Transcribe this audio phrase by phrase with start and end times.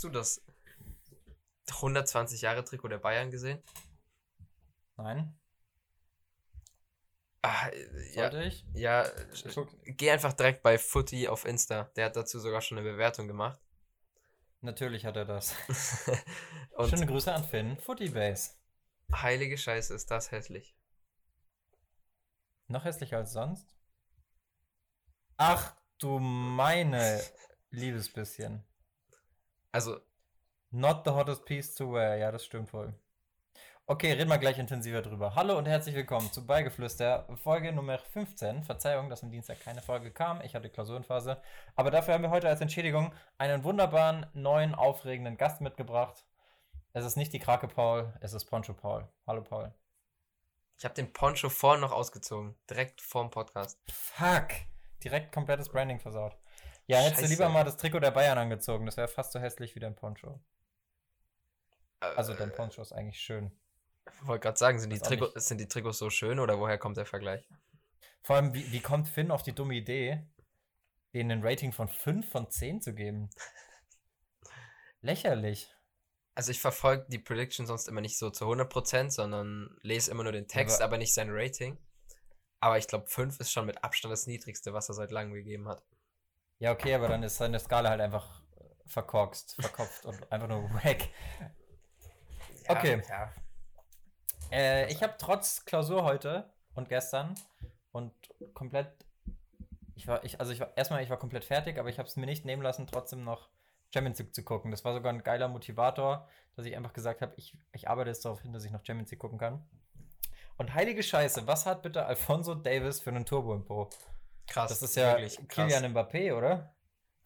[0.00, 0.42] Hast du das
[1.72, 3.62] 120 Jahre Trikot der Bayern gesehen?
[4.96, 5.38] Nein.
[7.42, 7.68] Ah,
[8.14, 8.64] ja, Sollte ich?
[8.72, 11.84] ja, Ich guck- geh einfach direkt bei Footy auf Insta.
[11.96, 13.60] Der hat dazu sogar schon eine Bewertung gemacht.
[14.62, 15.54] Natürlich hat er das.
[16.70, 17.76] Und Schöne Grüße an Finn.
[17.76, 18.52] Footy Base.
[19.12, 20.74] heilige Scheiße, ist das hässlich.
[22.68, 23.76] Noch hässlicher als sonst?
[25.36, 27.22] Ach du meine
[27.70, 28.64] liebes bisschen.
[29.72, 30.00] Also,
[30.72, 32.16] Not the hottest piece to wear.
[32.16, 32.94] Ja, das stimmt wohl.
[33.86, 35.34] Okay, reden wir gleich intensiver drüber.
[35.34, 38.62] Hallo und herzlich willkommen zu Beigeflüster, Folge Nummer 15.
[38.62, 40.40] Verzeihung, dass am Dienstag keine Folge kam.
[40.42, 41.42] Ich hatte Klausurenphase.
[41.74, 46.24] Aber dafür haben wir heute als Entschädigung einen wunderbaren, neuen, aufregenden Gast mitgebracht.
[46.92, 49.08] Es ist nicht die Krake Paul, es ist Poncho Paul.
[49.26, 49.74] Hallo Paul.
[50.78, 52.54] ich habe den Poncho vorhin noch ausgezogen.
[52.68, 53.80] Direkt vorm Podcast.
[53.90, 54.50] Fuck.
[55.02, 56.36] Direkt komplettes Branding versaut.
[56.90, 57.32] Ja, hättest du Scheiße.
[57.32, 58.86] lieber mal das Trikot der Bayern angezogen.
[58.86, 60.40] Das wäre fast so hässlich wie dein Poncho.
[62.00, 63.52] Also dein Äh, Poncho ist eigentlich schön.
[64.20, 66.96] Ich wollte gerade sagen, sind die, Trikot, sind die Trikots so schön oder woher kommt
[66.96, 67.46] der Vergleich?
[68.22, 70.26] Vor allem, wie, wie kommt Finn auf die dumme Idee,
[71.14, 73.30] denen ein Rating von 5 von 10 zu geben?
[75.00, 75.74] Lächerlich.
[76.34, 80.32] Also ich verfolge die Prediction sonst immer nicht so zu 100%, sondern lese immer nur
[80.32, 81.78] den Text, aber- aber, nicht sein Rating.
[82.60, 85.68] Aber ich glaube, 5 ist schon mit Abstand das niedrigste, was er seit langem gegeben
[85.68, 85.82] hat.
[86.60, 90.62] Ja, okay, aber dann ist seine Skala halt einfach äh, verkorkst, verkopft und einfach nur
[90.84, 91.08] wack.
[92.68, 93.02] Ja, Okay.
[93.08, 93.32] Ja.
[94.52, 97.34] Äh, ich habe trotz Klausur heute und gestern
[97.92, 98.12] und
[98.54, 98.92] komplett.
[99.96, 102.16] Ich war, ich, also ich war, erstmal, ich war komplett fertig, aber ich habe es
[102.16, 103.48] mir nicht nehmen lassen, trotzdem noch
[103.92, 104.70] Champions League zu gucken.
[104.70, 108.24] Das war sogar ein geiler Motivator, dass ich einfach gesagt habe, ich, ich arbeite jetzt
[108.24, 109.66] darauf hin, dass ich noch Champions League gucken kann.
[110.58, 113.88] Und heilige Scheiße, was hat bitte Alfonso Davis für einen Turbo im Po?
[114.50, 114.68] Krass.
[114.68, 115.68] Das ist ja wirklich krass.
[115.72, 116.74] Kylian Mbappé, oder?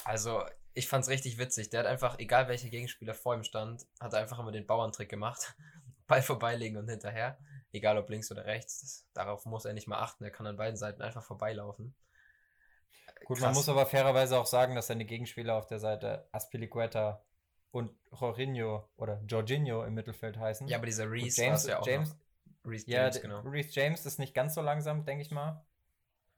[0.05, 1.71] Also, ich fand's richtig witzig.
[1.71, 5.09] Der hat einfach, egal welcher Gegenspieler vor ihm stand, hat er einfach immer den Bauerntrick
[5.09, 5.55] gemacht.
[6.07, 7.39] Ball vorbeilegen und hinterher.
[7.73, 8.81] Egal ob links oder rechts.
[8.81, 10.23] Das, darauf muss er nicht mal achten.
[10.23, 11.95] Er kann an beiden Seiten einfach vorbeilaufen.
[13.25, 13.56] Gut, man Krass.
[13.56, 17.25] muss aber fairerweise auch sagen, dass seine Gegenspieler auf der Seite Aspilicueta
[17.71, 20.69] und Jorginho oder Jorginho im Mittelfeld heißen.
[20.69, 22.71] Ja, aber dieser Reese James, war's ja auch James, noch.
[22.71, 23.41] Reese Ja, James, d- genau.
[23.41, 25.65] Reece James ist nicht ganz so langsam, denke ich mal.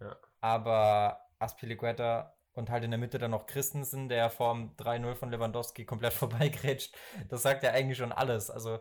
[0.01, 0.17] Ja.
[0.47, 5.85] Aber Aspilicueta und halt in der Mitte dann noch Christensen, der vorm 3-0 von Lewandowski
[5.85, 6.97] komplett vorbeigrätscht.
[7.29, 8.49] Das sagt ja eigentlich schon alles.
[8.49, 8.79] Also,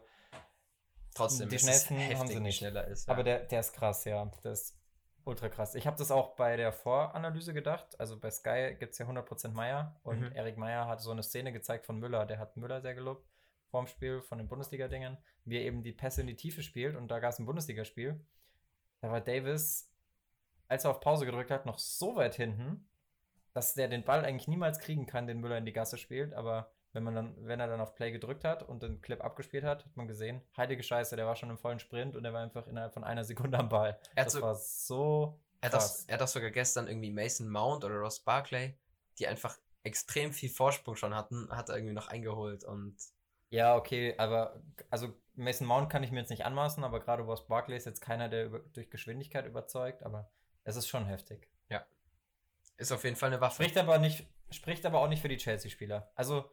[1.16, 2.58] Trotzdem, die schnellsten ist haben heftig, sie nicht.
[2.58, 3.10] schneller ist.
[3.10, 3.24] aber ja.
[3.24, 4.32] der, der ist krass, ja.
[4.44, 4.78] Der ist
[5.24, 5.74] ultra krass.
[5.74, 8.00] Ich habe das auch bei der Voranalyse gedacht.
[8.00, 10.32] Also bei Sky gibt es ja 100% Meier und Mhm.
[10.34, 12.26] Erik Meier hat so eine Szene gezeigt von Müller.
[12.28, 13.26] Der hat Müller sehr gelobt
[13.72, 17.08] vorm Spiel von den Bundesliga-Dingen, wie er eben die Pässe in die Tiefe spielt und
[17.10, 18.24] da gab es ein Bundesligaspiel.
[19.02, 19.92] Da war Davis,
[20.68, 22.88] als er auf Pause gedrückt hat, noch so weit hinten,
[23.54, 26.72] dass der den Ball eigentlich niemals kriegen kann, den Müller in die Gasse spielt, aber
[26.94, 29.86] wenn man dann, wenn er dann auf Play gedrückt hat und den Clip abgespielt hat,
[29.86, 32.68] hat man gesehen, heilige Scheiße, der war schon im vollen Sprint und der war einfach
[32.68, 34.00] innerhalb von einer Sekunde am Ball.
[34.16, 37.50] Er das so- war so Er hat, das, er hat das sogar gestern irgendwie Mason
[37.50, 38.76] Mount oder Ross Barclay,
[39.20, 42.96] die einfach extrem viel Vorsprung schon hatten, hat er irgendwie noch eingeholt und
[43.50, 47.48] Ja, okay, aber also Mason Mount kann ich mir jetzt nicht anmaßen, aber gerade Ross
[47.48, 50.30] Barkley ist jetzt keiner, der über, durch Geschwindigkeit überzeugt, aber
[50.66, 51.50] es ist schon heftig.
[52.78, 53.64] ist auf jeden Fall eine Waffe.
[53.64, 56.12] Spricht aber nicht, spricht aber auch nicht für die Chelsea-Spieler.
[56.16, 56.52] Also,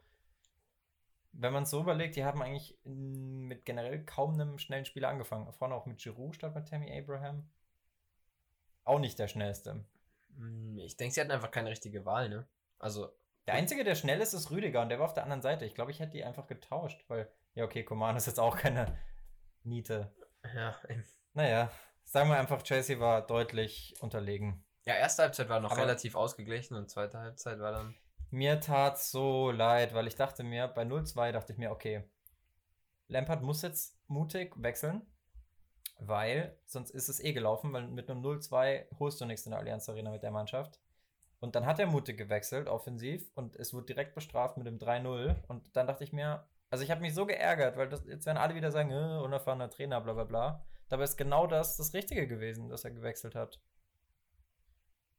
[1.32, 5.52] wenn man es so überlegt, die haben eigentlich mit generell kaum einem schnellen Spieler angefangen.
[5.52, 7.50] Vorne auch mit Giroud statt mit Tammy Abraham.
[8.84, 9.84] Auch nicht der schnellste.
[10.36, 12.46] Hm, Ich denke, sie hatten einfach keine richtige Wahl, ne?
[12.78, 13.08] Also,
[13.48, 15.64] Der einzige, der schnell ist, ist Rüdiger und der war auf der anderen Seite.
[15.64, 18.96] Ich glaube, ich hätte die einfach getauscht, weil, ja, okay, Coman ist jetzt auch keine
[19.64, 20.14] Niete.
[20.54, 21.68] ja, im- Naja,
[22.04, 24.64] sagen wir einfach, Chelsea war deutlich unterlegen.
[24.84, 27.94] ja, erste Halbzeit war noch Aber- relativ ausgeglichen und zweite Halbzeit war dann.
[28.30, 32.04] Mir tat so leid, weil ich dachte mir, bei 0-2 dachte ich mir, okay,
[33.08, 35.02] Lampard muss jetzt mutig wechseln,
[35.98, 39.60] weil sonst ist es eh gelaufen, weil mit einem 0-2 holst du nichts in der
[39.60, 40.80] Allianz Arena mit der Mannschaft.
[41.40, 45.34] Und dann hat er mutig gewechselt, offensiv, und es wurde direkt bestraft mit dem 3-0.
[45.48, 48.38] Und dann dachte ich mir, also ich habe mich so geärgert, weil das, jetzt werden
[48.38, 50.64] alle wieder sagen, äh, unerfahrener Trainer, bla bla bla.
[50.92, 53.58] Dabei ist genau das das Richtige gewesen, dass er gewechselt hat.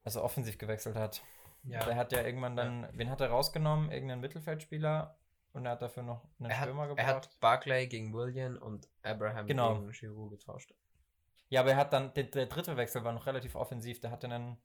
[0.03, 1.23] Also offensiv gewechselt hat.
[1.63, 3.89] Ja, Der hat ja irgendwann dann, wen hat er rausgenommen?
[3.91, 5.17] Irgendeinen Mittelfeldspieler
[5.53, 7.15] und er hat dafür noch einen er, Stürmer hat, er gebracht.
[7.15, 9.73] hat Barclay gegen William und Abraham Genau.
[9.79, 10.75] gegen Giroud getauscht.
[11.49, 13.99] ja, aber er hat dann, der, der dritte Wechsel war noch relativ offensiv.
[13.99, 14.57] Der hatte einen,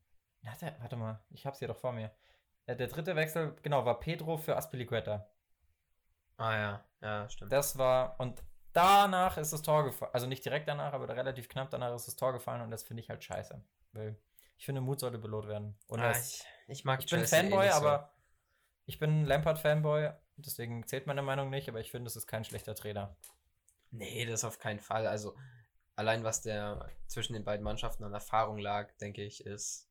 [0.44, 2.10] hat er, warte mal, ich hab's hier doch vor mir.
[2.66, 5.26] Äh, Der dritte Wechsel, genau, war Pedro für Aspilicueta.
[6.36, 7.50] Ah ja, ja, stimmt.
[7.52, 8.42] Das war, und
[8.78, 10.10] danach ist das Tor gefallen.
[10.14, 13.02] Also nicht direkt danach, aber relativ knapp danach ist das Tor gefallen und das finde
[13.02, 13.60] ich halt scheiße.
[13.92, 14.16] Weil
[14.56, 15.76] ich finde, Mut sollte belohnt werden.
[15.88, 17.80] Und ah, das- ich, ich mag Ich bin eh Fanboy, nicht so.
[17.80, 18.12] aber
[18.86, 22.76] ich bin Lampard-Fanboy, Deswegen zählt meine Meinung nicht, aber ich finde, es ist kein schlechter
[22.76, 23.16] Trainer.
[23.90, 25.08] Nee, das auf keinen Fall.
[25.08, 25.34] Also
[25.96, 29.88] allein was der zwischen den beiden Mannschaften an Erfahrung lag, denke ich, ist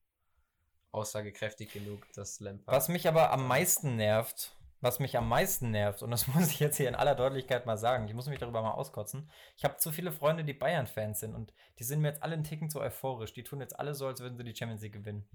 [0.92, 2.74] aussagekräftig genug, dass Lampard.
[2.76, 6.60] Was mich aber am meisten nervt, was mich am meisten nervt, und das muss ich
[6.60, 9.30] jetzt hier in aller Deutlichkeit mal sagen, ich muss mich darüber mal auskotzen.
[9.56, 12.44] Ich habe zu viele Freunde, die Bayern-Fans sind und die sind mir jetzt alle einen
[12.44, 13.34] Ticken zu euphorisch.
[13.34, 15.28] Die tun jetzt alle so, als würden sie die Champions League gewinnen.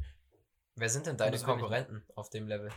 [0.74, 2.70] Wer sind denn deine Konkurrenten auf dem Level?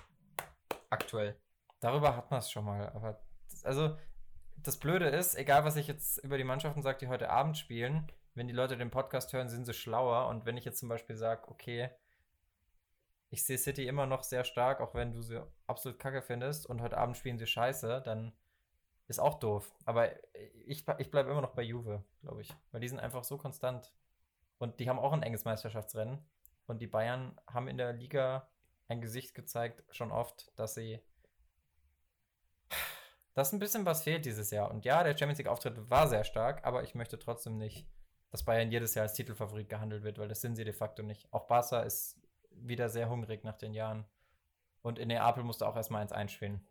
[0.90, 1.40] Aktuell.
[1.80, 3.98] Darüber hat man es schon mal, aber das, also
[4.58, 8.12] das Blöde ist, egal was ich jetzt über die Mannschaften sage, die heute Abend spielen,
[8.34, 11.16] wenn die Leute den Podcast hören, sind sie schlauer und wenn ich jetzt zum Beispiel
[11.16, 11.90] sage, okay,
[13.36, 16.82] ich sehe City immer noch sehr stark, auch wenn du sie absolut kacke findest und
[16.82, 18.32] heute Abend spielen sie scheiße, dann
[19.08, 19.76] ist auch doof.
[19.84, 20.10] Aber
[20.66, 23.94] ich, ich bleibe immer noch bei Juve, glaube ich, weil die sind einfach so konstant
[24.58, 26.26] und die haben auch ein enges Meisterschaftsrennen
[26.66, 28.48] und die Bayern haben in der Liga
[28.88, 31.02] ein Gesicht gezeigt, schon oft, dass sie
[33.34, 34.72] dass ein bisschen was fehlt dieses Jahr.
[34.72, 37.86] Und ja, der Champions League-Auftritt war sehr stark, aber ich möchte trotzdem nicht,
[38.32, 41.28] dass Bayern jedes Jahr als Titelfavorit gehandelt wird, weil das sind sie de facto nicht.
[41.34, 42.18] Auch Barca ist
[42.62, 44.06] wieder sehr hungrig nach den Jahren.
[44.82, 46.66] Und in Neapel musste auch erstmal eins einspielen.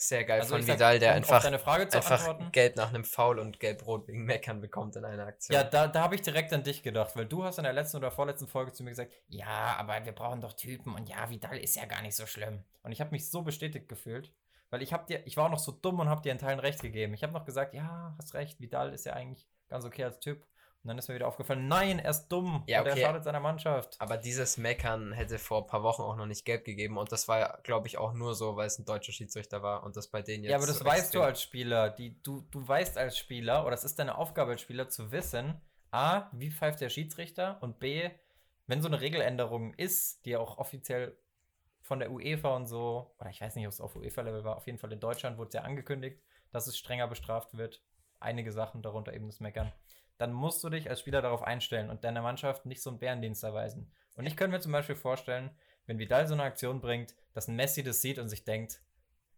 [0.00, 2.52] Sehr geil Also von Vidal, der einfach, deine Frage zu einfach antworten.
[2.52, 5.56] Gelb nach einem Foul und Gelb-Rot wegen Meckern bekommt in einer Aktion.
[5.56, 7.96] Ja, da, da habe ich direkt an dich gedacht, weil du hast in der letzten
[7.96, 11.58] oder vorletzten Folge zu mir gesagt, ja, aber wir brauchen doch Typen und ja, Vidal
[11.58, 12.62] ist ja gar nicht so schlimm.
[12.84, 14.32] Und ich habe mich so bestätigt gefühlt,
[14.70, 16.60] weil ich habe dir, ich war auch noch so dumm und habe dir in Teilen
[16.60, 17.12] recht gegeben.
[17.14, 20.46] Ich habe noch gesagt, ja, hast recht, Vidal ist ja eigentlich ganz okay als Typ.
[20.82, 23.02] Und dann ist mir wieder aufgefallen, nein, er ist dumm Ja, und er okay.
[23.02, 23.96] schadet seiner Mannschaft.
[24.00, 27.26] Aber dieses Meckern hätte vor ein paar Wochen auch noch nicht gelb gegeben und das
[27.26, 30.22] war, glaube ich, auch nur so, weil es ein deutscher Schiedsrichter war und das bei
[30.22, 30.52] denen jetzt.
[30.52, 31.90] Ja, aber das so weißt du als Spieler.
[31.90, 35.60] Die, du, du weißt als Spieler, oder es ist deine Aufgabe als Spieler zu wissen,
[35.90, 38.10] A, wie pfeift der Schiedsrichter und B,
[38.66, 41.18] wenn so eine Regeländerung ist, die auch offiziell
[41.82, 44.66] von der UEFA und so, oder ich weiß nicht, ob es auf UEFA-Level war, auf
[44.66, 46.20] jeden Fall in Deutschland wurde es ja angekündigt,
[46.52, 47.82] dass es strenger bestraft wird.
[48.20, 49.72] Einige Sachen, darunter eben das Meckern.
[50.18, 53.42] Dann musst du dich als Spieler darauf einstellen und deiner Mannschaft nicht so einen Bärendienst
[53.42, 53.90] erweisen.
[54.16, 55.50] Und ich könnte mir zum Beispiel vorstellen,
[55.86, 58.82] wenn Vidal so eine Aktion bringt, dass ein Messi das sieht und sich denkt,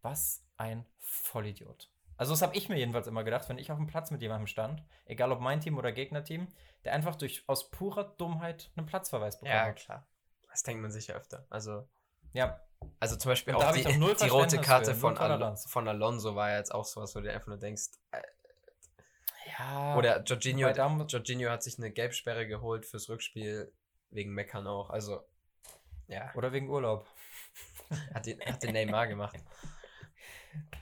[0.02, 1.90] was ein Vollidiot.
[2.16, 4.46] Also das habe ich mir jedenfalls immer gedacht, wenn ich auf dem Platz mit jemandem
[4.46, 6.48] stand, egal ob mein Team oder Gegnerteam,
[6.84, 10.06] der einfach durch aus purer Dummheit einen Platzverweis bekommen Ja, klar.
[10.50, 11.46] Das denkt man sich ja öfter.
[11.48, 11.88] Also,
[12.32, 12.60] Ja,
[12.98, 15.70] also zum Beispiel Und auch die, ich auch die rote Karte für, von, Al Toleranz.
[15.70, 17.90] von Alonso war ja jetzt auch sowas, wo du dir einfach nur denkst.
[19.58, 19.96] Ja.
[19.96, 23.72] oder Jorginho, Jorginho hat sich eine Gelbsperre geholt fürs Rückspiel
[24.10, 24.90] wegen Meckern auch.
[24.90, 25.24] Also,
[26.10, 27.06] ja, Oder wegen Urlaub.
[28.14, 29.38] hat den, hat den Neymar gemacht.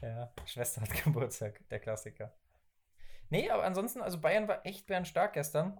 [0.00, 2.32] Ja, Schwester hat Geburtstag, der Klassiker.
[3.28, 5.78] Nee, aber ansonsten, also Bayern war echt stark gestern.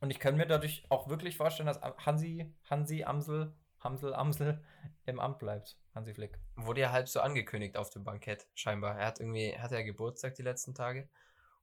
[0.00, 4.64] Und ich kann mir dadurch auch wirklich vorstellen, dass Hansi, Hansi Amsel, Hamsel Amsel
[5.06, 5.78] im Amt bleibt.
[5.94, 6.40] Hansi Flick.
[6.56, 8.98] Wurde ja halb so angekündigt auf dem Bankett, scheinbar.
[8.98, 11.08] Er hat irgendwie, hatte ja Geburtstag die letzten Tage.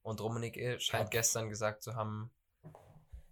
[0.02, 1.10] Und Rummenigge scheint Ja.
[1.20, 2.30] gestern gesagt zu haben,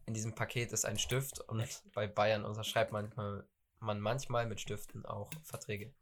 [0.06, 3.47] in diesem Paket ist ein Stift und bei Bayern unterschreibt manchmal,
[3.81, 5.94] man manchmal mit Stiften auch Verträge.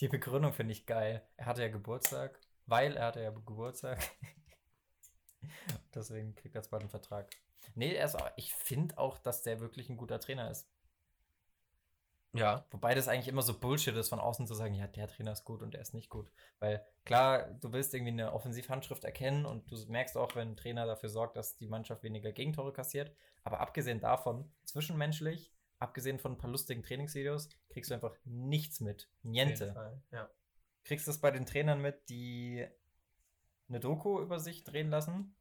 [0.00, 1.26] Die Begründung finde ich geil.
[1.36, 4.00] Er hatte ja Geburtstag, weil er hatte ja Geburtstag.
[5.94, 7.30] Deswegen kriegt er jetzt bald einen Vertrag.
[7.74, 10.68] Nee, er ist auch, ich finde auch, dass der wirklich ein guter Trainer ist.
[12.32, 15.32] Ja, Wobei das eigentlich immer so Bullshit ist, von außen zu sagen, ja, der Trainer
[15.32, 16.30] ist gut und der ist nicht gut.
[16.60, 20.86] Weil klar, du willst irgendwie eine Offensivhandschrift erkennen und du merkst auch, wenn ein Trainer
[20.86, 23.12] dafür sorgt, dass die Mannschaft weniger Gegentore kassiert.
[23.42, 29.08] Aber abgesehen davon, zwischenmenschlich, abgesehen von ein paar lustigen Trainingsvideos, kriegst du einfach nichts mit.
[29.22, 29.72] Niente.
[29.72, 30.00] Fall.
[30.12, 30.30] Ja.
[30.84, 32.66] Kriegst du es bei den Trainern mit, die
[33.68, 35.34] eine Doku über sich drehen lassen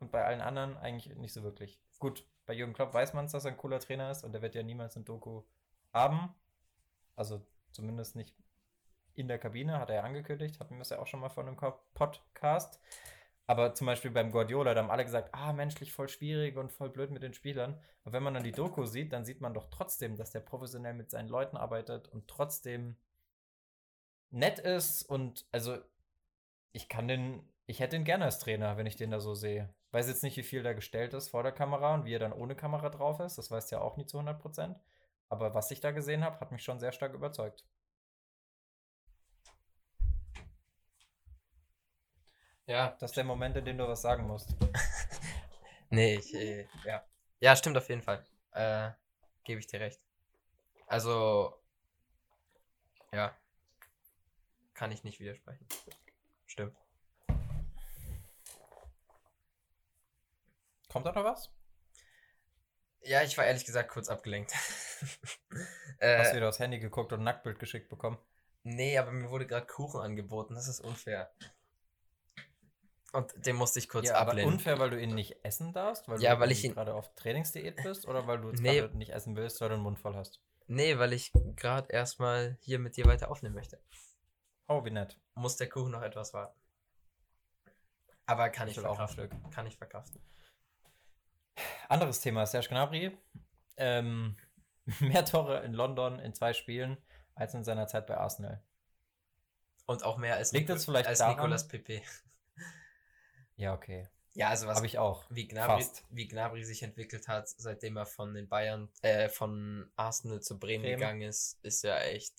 [0.00, 1.80] und bei allen anderen eigentlich nicht so wirklich.
[1.98, 4.42] Gut, bei Jürgen Klopp weiß man es, dass er ein cooler Trainer ist und der
[4.42, 5.42] wird ja niemals eine Doku
[5.94, 6.34] haben.
[7.16, 8.34] Also zumindest nicht
[9.14, 11.46] in der Kabine, hat er ja angekündigt, hatten wir es ja auch schon mal von
[11.46, 11.56] einem
[11.94, 12.80] Podcast.
[13.46, 16.88] Aber zum Beispiel beim Guardiola, da haben alle gesagt, ah, menschlich voll schwierig und voll
[16.88, 17.78] blöd mit den Spielern.
[18.02, 20.94] Aber wenn man dann die Doku sieht, dann sieht man doch trotzdem, dass der professionell
[20.94, 22.96] mit seinen Leuten arbeitet und trotzdem
[24.30, 25.76] nett ist und also
[26.72, 29.72] ich kann den, ich hätte ihn gerne als Trainer, wenn ich den da so sehe.
[29.92, 32.32] Weiß jetzt nicht, wie viel da gestellt ist vor der Kamera und wie er dann
[32.32, 33.38] ohne Kamera drauf ist.
[33.38, 34.76] Das weiß ja auch nie zu 100 Prozent.
[35.28, 37.64] Aber was ich da gesehen habe, hat mich schon sehr stark überzeugt.
[42.66, 44.54] Ja, Das ist der Moment, in dem du was sagen musst.
[45.90, 47.04] nee, ich, äh, ja.
[47.40, 48.24] Ja, stimmt auf jeden Fall.
[48.52, 48.90] Äh,
[49.44, 50.00] gebe ich dir recht.
[50.86, 51.58] Also,
[53.12, 53.34] ja.
[54.74, 55.66] Kann ich nicht widersprechen.
[56.46, 56.76] Stimmt.
[60.88, 61.50] Kommt da noch was?
[63.04, 64.52] Ja, ich war ehrlich gesagt kurz abgelenkt.
[65.00, 65.38] Hast
[66.00, 68.18] du äh, wieder aufs Handy geguckt und ein Nacktbild geschickt bekommen?
[68.62, 70.54] Nee, aber mir wurde gerade Kuchen angeboten.
[70.54, 71.30] Das ist unfair.
[73.12, 74.54] Und den musste ich kurz ja, aber ablehnen.
[74.54, 76.08] unfair, weil du ihn nicht essen darfst?
[76.08, 78.80] Weil Ja, du weil ich ihn- gerade auf Trainingsdiät bist oder weil du Nee.
[78.80, 80.40] gerade nicht essen willst, weil du den Mund voll hast?
[80.66, 83.78] Nee, weil ich gerade erstmal hier mit dir weiter aufnehmen möchte.
[84.66, 85.20] Oh, wie nett.
[85.34, 86.58] Muss der Kuchen noch etwas warten.
[88.26, 89.28] Aber kann ich Ich verkraften.
[89.50, 90.20] Kann ich verkraften.
[91.88, 93.16] Anderes Thema, Serge Gnabry.
[93.76, 94.36] Ähm,
[95.00, 96.96] mehr Tore in London in zwei Spielen
[97.34, 98.62] als in seiner Zeit bei Arsenal.
[99.86, 101.36] Und auch mehr als, Liegt das vielleicht als daran?
[101.36, 102.02] Nicolas Pepe.
[103.56, 104.08] Ja, okay.
[104.32, 105.24] Ja, also was Habe ich auch.
[105.30, 110.40] wie Gnabry, wie Gnabry sich entwickelt hat, seitdem er von den Bayern, äh, von Arsenal
[110.42, 110.98] zu Bremen, Bremen.
[110.98, 112.34] gegangen ist, ist ja echt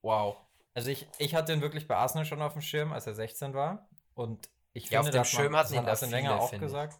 [0.00, 0.38] wow.
[0.72, 3.52] Also ich, ich hatte ihn wirklich bei Arsenal schon auf dem Schirm, als er 16
[3.52, 3.86] war.
[4.14, 6.12] Und ich Ja, auf finde, dem dass man- Schirm das hatten ihn hat da Arsene
[6.12, 6.98] Wenger auch gesagt.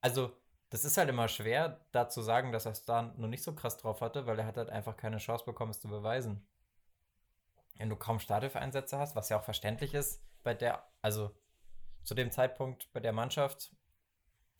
[0.00, 0.30] Also,
[0.72, 3.54] das ist halt immer schwer, da zu sagen, dass er es da noch nicht so
[3.54, 6.48] krass drauf hatte, weil er hat halt einfach keine Chance bekommen, es zu beweisen.
[7.76, 11.36] Wenn du kaum Startelf-Einsätze hast, was ja auch verständlich ist, bei der, also
[12.04, 13.76] zu dem Zeitpunkt bei der Mannschaft,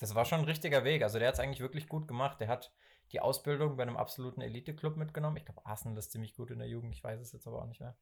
[0.01, 1.03] das war schon ein richtiger Weg.
[1.03, 2.41] Also der hat es eigentlich wirklich gut gemacht.
[2.41, 2.75] Der hat
[3.13, 5.39] die Ausbildung bei einem absoluten Elite-Club mitgenommen.
[5.39, 6.95] Ich glaube, Arsenal ist ziemlich gut in der Jugend.
[6.95, 7.97] Ich weiß es jetzt aber auch nicht mehr.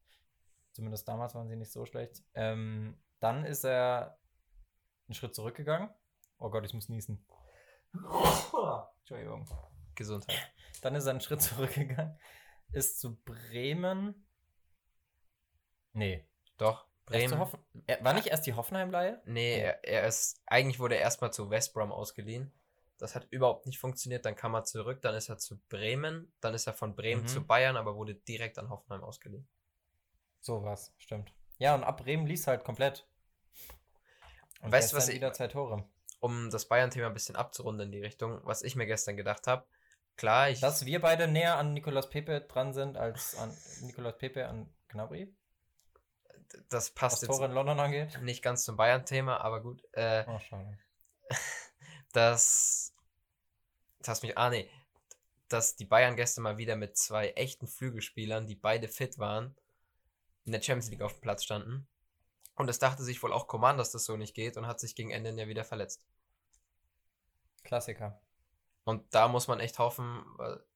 [0.73, 2.23] Zumindest damals waren sie nicht so schlecht.
[2.33, 4.19] Ähm, dann ist er
[5.07, 5.89] einen Schritt zurückgegangen.
[6.39, 7.25] Oh Gott, ich muss niesen.
[9.01, 9.47] Entschuldigung.
[9.95, 10.37] Gesundheit.
[10.81, 12.17] Dann ist er einen Schritt zurückgegangen.
[12.71, 14.27] Ist zu Bremen.
[15.93, 16.25] Nee.
[16.57, 17.37] Doch, Bremen.
[17.39, 19.21] Hoffen er, war nicht erst die Hoffenheim-Leihe?
[19.25, 22.51] Nee, er, er ist, eigentlich wurde er erstmal zu West Brom ausgeliehen.
[22.97, 24.25] Das hat überhaupt nicht funktioniert.
[24.25, 27.27] Dann kam er zurück, dann ist er zu Bremen, dann ist er von Bremen Mhm.
[27.27, 29.47] zu Bayern, aber wurde direkt an Hoffenheim ausgeliehen.
[30.39, 31.33] So was, stimmt.
[31.57, 33.07] Ja, und ab Bremen liest halt komplett.
[34.61, 35.83] Und Weißt du, was ich- wieder zwei Tore.
[36.21, 39.65] Um das Bayern-Thema ein bisschen abzurunden in die Richtung, was ich mir gestern gedacht habe.
[40.15, 40.61] Klar, ich.
[40.61, 45.33] Dass wir beide näher an Nicolas Pepe dran sind als an Nicolas Pepe an Gnabry,
[46.69, 48.21] das was passt jetzt Tore in London angeht.
[48.21, 49.83] nicht ganz zum Bayern-Thema, aber gut.
[49.93, 50.77] Äh, Oh, schade.
[52.13, 52.93] dass.
[53.99, 54.37] Das mich.
[54.37, 54.69] Ah, nee.
[55.47, 59.55] Dass die Bayern gestern mal wieder mit zwei echten Flügelspielern, die beide fit waren,
[60.45, 61.87] in der Champions League auf dem Platz standen.
[62.55, 64.95] Und es dachte sich wohl auch Coman, dass das so nicht geht und hat sich
[64.95, 66.03] gegen Ende ja wieder verletzt.
[67.63, 68.21] Klassiker.
[68.83, 70.23] Und da muss man echt hoffen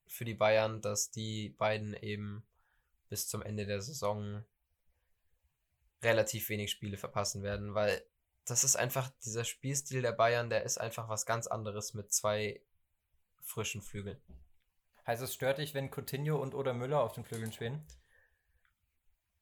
[0.08, 2.46] für die Bayern, dass die beiden eben
[3.10, 4.44] bis zum Ende der Saison
[6.02, 8.06] relativ wenig Spiele verpassen werden, weil
[8.46, 12.62] das ist einfach dieser Spielstil der Bayern, der ist einfach was ganz anderes mit zwei
[13.42, 14.22] frischen Flügeln.
[15.08, 17.86] Heißt es stört dich, wenn Coutinho und oder Müller auf den Flügeln spielen?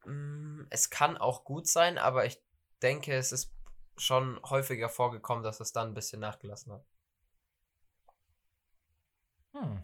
[0.06, 2.42] Mm, Es kann auch gut sein, aber ich
[2.82, 3.54] denke, es ist
[3.98, 6.86] schon häufiger vorgekommen, dass es dann ein bisschen nachgelassen hat.
[9.54, 9.82] Hm.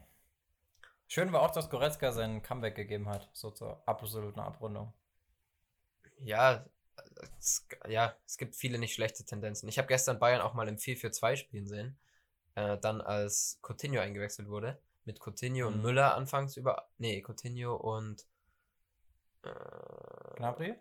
[1.07, 4.93] Schön war auch, dass Goretzka seinen Comeback gegeben hat, so zur absoluten Abrundung.
[6.19, 6.65] Ja,
[7.39, 9.69] es, ja, es gibt viele nicht schlechte Tendenzen.
[9.69, 11.97] Ich habe gestern Bayern auch mal im 4-4-2 spielen sehen.
[12.55, 14.81] Äh, dann als Coutinho eingewechselt wurde.
[15.05, 15.81] Mit Coutinho und Mhm.
[15.81, 16.89] Müller anfangs über.
[16.97, 18.27] Nee, Coutinho und.
[19.43, 19.49] Äh,
[20.37, 20.75] Gnabry?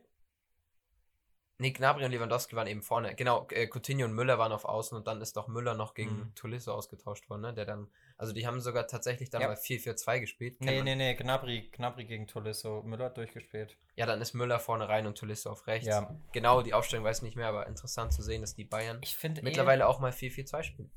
[1.58, 3.14] Nee, Gnabry und Lewandowski waren eben vorne.
[3.14, 6.10] Genau, äh, Coutinho und Müller waren auf Außen und dann ist doch Müller noch gegen
[6.16, 6.34] Mhm.
[6.34, 7.54] Tolisso ausgetauscht worden, ne?
[7.54, 7.88] Der dann.
[8.16, 9.48] Also die haben sogar tatsächlich dann Ja.
[9.48, 10.58] mal 4-4-2 gespielt.
[10.58, 12.82] Kennt Nee, man- nee, nee, Gnabry, Gnabry gegen Tolisso.
[12.82, 13.76] Müller hat durchgespielt.
[13.96, 15.86] Ja, dann ist Müller vorne rein und Tolisso auf rechts.
[15.86, 16.14] Ja.
[16.32, 19.16] Genau, die Aufstellung weiß ich nicht mehr, aber interessant zu sehen, dass die Bayern Ich
[19.16, 20.90] finde mittlerweile auch mal 4-4-2 spielen.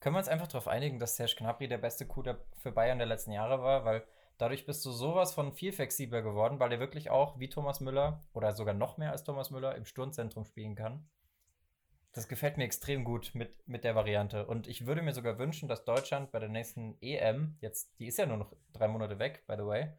[0.00, 2.24] Können wir uns einfach darauf einigen, dass Serge Gnabry der beste Coup
[2.56, 4.02] für Bayern der letzten Jahre war, weil
[4.40, 8.24] dadurch bist du sowas von viel flexibler geworden, weil er wirklich auch wie Thomas Müller
[8.32, 11.08] oder sogar noch mehr als Thomas Müller im Sturmzentrum spielen kann.
[12.12, 14.46] Das gefällt mir extrem gut mit, mit der Variante.
[14.46, 18.18] Und ich würde mir sogar wünschen, dass Deutschland bei der nächsten EM, jetzt, die ist
[18.18, 19.92] ja nur noch drei Monate weg, by the way,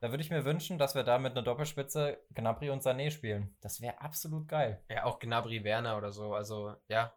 [0.00, 3.54] da würde ich mir wünschen, dass wir da mit einer Doppelspitze Gnabry und Sané spielen.
[3.60, 4.82] Das wäre absolut geil.
[4.88, 6.34] Ja, auch Gnabry Werner oder so.
[6.34, 7.12] Also, ja.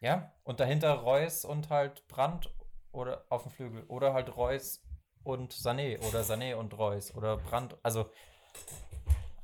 [0.00, 2.52] Ja, und dahinter Reus und halt Brandt
[2.92, 3.84] oder auf dem Flügel.
[3.84, 4.84] Oder halt Reus
[5.24, 7.76] und Sané oder Sané und Reus oder Brandt.
[7.82, 8.10] Also,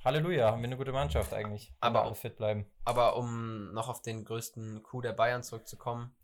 [0.05, 1.69] Halleluja, haben wir eine gute Mannschaft eigentlich.
[1.69, 2.71] wenn Aber alle auch- fit bleiben.
[2.85, 6.15] Aber um noch auf den größten Coup der Bayern zurückzukommen,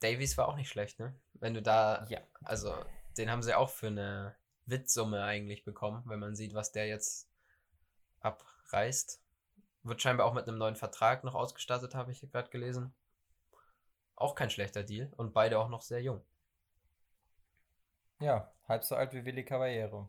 [0.00, 1.18] Davies war auch nicht schlecht, ne?
[1.34, 2.20] Wenn du da, Ja.
[2.44, 2.74] also,
[3.16, 7.30] den haben sie auch für eine Witzsumme eigentlich bekommen, wenn man sieht, was der jetzt
[8.20, 9.22] abreißt.
[9.84, 12.94] Wird scheinbar auch mit einem neuen Vertrag noch ausgestattet, habe ich gerade gelesen.
[14.16, 16.22] Auch kein schlechter Deal und beide auch noch sehr jung.
[18.20, 20.08] Ja, halb so alt wie Willi Caballero.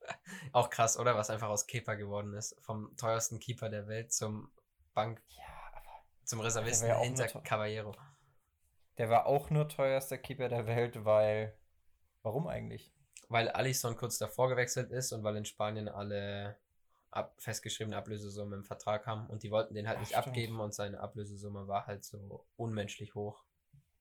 [0.52, 1.14] Auch krass, oder?
[1.16, 2.56] Was einfach aus Keeper geworden ist.
[2.60, 4.50] Vom teuersten Keeper der Welt zum
[4.94, 7.26] Bank, Ja, aber zum Reservisten ja hinter.
[7.42, 7.94] Caballero.
[8.98, 11.56] der war auch nur teuerster Keeper der Welt, weil.
[12.22, 12.92] Warum eigentlich?
[13.30, 16.56] weil Alisson kurz davor gewechselt ist und weil in Spanien alle
[17.10, 20.28] ab, festgeschriebene Ablösesumme im Vertrag haben und die wollten den halt Ach, nicht stimmt.
[20.28, 23.44] abgeben und seine Ablösesumme war halt so unmenschlich hoch.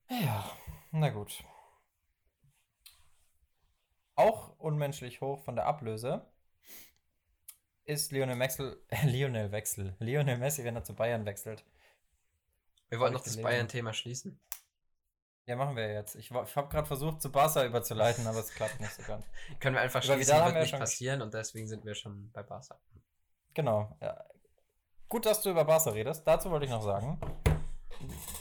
[0.10, 0.50] Ja,
[0.92, 1.44] na gut.
[4.18, 6.26] Auch unmenschlich hoch von der Ablöse
[7.86, 11.64] ist Lionel Wechsel, Lionel Wechsel, Lionel Messi, wenn er zu Bayern wechselt.
[12.90, 13.42] Wir wollten ich noch das.
[13.42, 14.40] Bayern-Thema schließen.
[15.46, 16.16] Ja, machen wir jetzt.
[16.16, 19.24] Ich, ich habe gerade versucht, zu Barca überzuleiten, aber es klappt nicht so ganz.
[19.60, 22.42] Können wir einfach schließen, wird wir nicht schon passieren und deswegen sind wir schon bei
[22.42, 22.80] Barca.
[23.54, 23.96] Genau.
[24.02, 24.26] Ja.
[25.08, 26.26] Gut, dass du über Barca redest.
[26.26, 27.20] Dazu wollte ich noch sagen.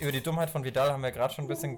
[0.00, 1.76] Über die Dummheit von Vidal haben wir gerade schon ein bisschen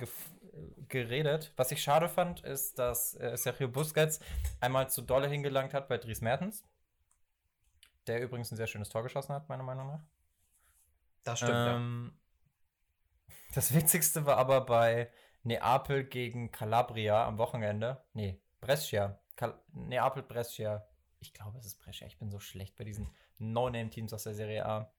[0.88, 1.52] geredet.
[1.56, 4.20] Was ich schade fand, ist, dass äh, Sergio Busquets
[4.60, 6.64] einmal zu dolle hingelangt hat bei Dries Mertens.
[8.06, 10.00] Der übrigens ein sehr schönes Tor geschossen hat, meiner Meinung nach.
[11.24, 11.76] Das stimmt, ja.
[11.76, 12.12] Ähm,
[13.54, 15.10] Das Witzigste war aber bei
[15.42, 18.02] Neapel gegen Calabria am Wochenende.
[18.14, 19.18] Nee, Brescia.
[19.36, 20.86] Cal Neapel, Brescia.
[21.20, 22.06] Ich glaube, es ist Brescia.
[22.06, 24.92] Ich bin so schlecht bei diesen No-Name-Teams aus der Serie A.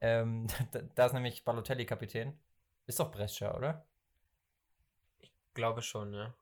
[0.00, 2.38] Ähm, da, da ist nämlich Balotelli Kapitän.
[2.86, 3.86] Ist doch Brescia, oder?
[5.54, 6.34] Glaube schon, ja.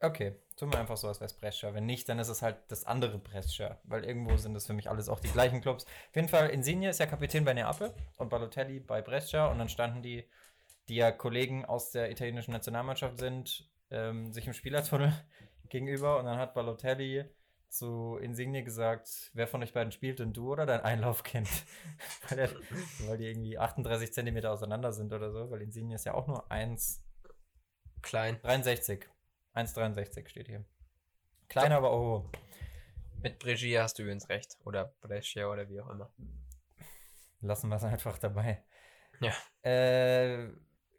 [0.00, 1.72] Okay, tun wir einfach so, als wäre es Brescia.
[1.72, 3.78] Wenn nicht, dann ist es halt das andere Brescia.
[3.84, 5.84] Weil irgendwo sind das für mich alles auch die gleichen Clubs.
[5.84, 9.46] Auf jeden Fall, Insigne ist ja Kapitän bei Neapel und Balotelli bei Brescia.
[9.46, 10.28] Und dann standen die,
[10.88, 15.12] die ja Kollegen aus der italienischen Nationalmannschaft sind, ähm, sich im Spielertunnel
[15.70, 16.18] gegenüber.
[16.18, 17.24] Und dann hat Balotelli
[17.70, 21.48] zu Insigne gesagt, wer von euch beiden spielt, denn du oder dein Einlaufkind?
[22.28, 22.50] weil, er,
[23.06, 25.50] weil die irgendwie 38 Zentimeter auseinander sind oder so.
[25.50, 27.03] Weil Insigne ist ja auch nur 1,63.
[28.04, 28.38] Klein.
[28.42, 30.64] 1,63 steht hier.
[31.48, 32.30] Kleiner, aber oh.
[33.22, 34.56] Mit Brescia hast du übrigens recht.
[34.64, 36.12] Oder Brescia oder wie auch immer.
[37.40, 38.62] Lassen wir es einfach dabei.
[39.20, 39.32] Ja.
[39.68, 40.50] Äh,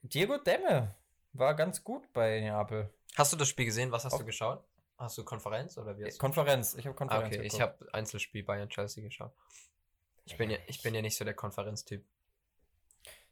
[0.01, 0.95] Diego Demme
[1.33, 2.93] war ganz gut bei Neapel.
[3.15, 3.91] Hast du das Spiel gesehen?
[3.91, 4.63] Was hast Auf- du geschaut?
[4.97, 6.73] Hast du Konferenz oder wie Konferenz.
[6.75, 7.35] Ich habe Ah, Konferenz.
[7.35, 7.61] okay, ich geguckt.
[7.81, 9.33] habe Einzelspiel Bayern-Chelsea geschaut.
[10.23, 12.05] Ich bin, ja, ich bin ja nicht so der Konferenztyp.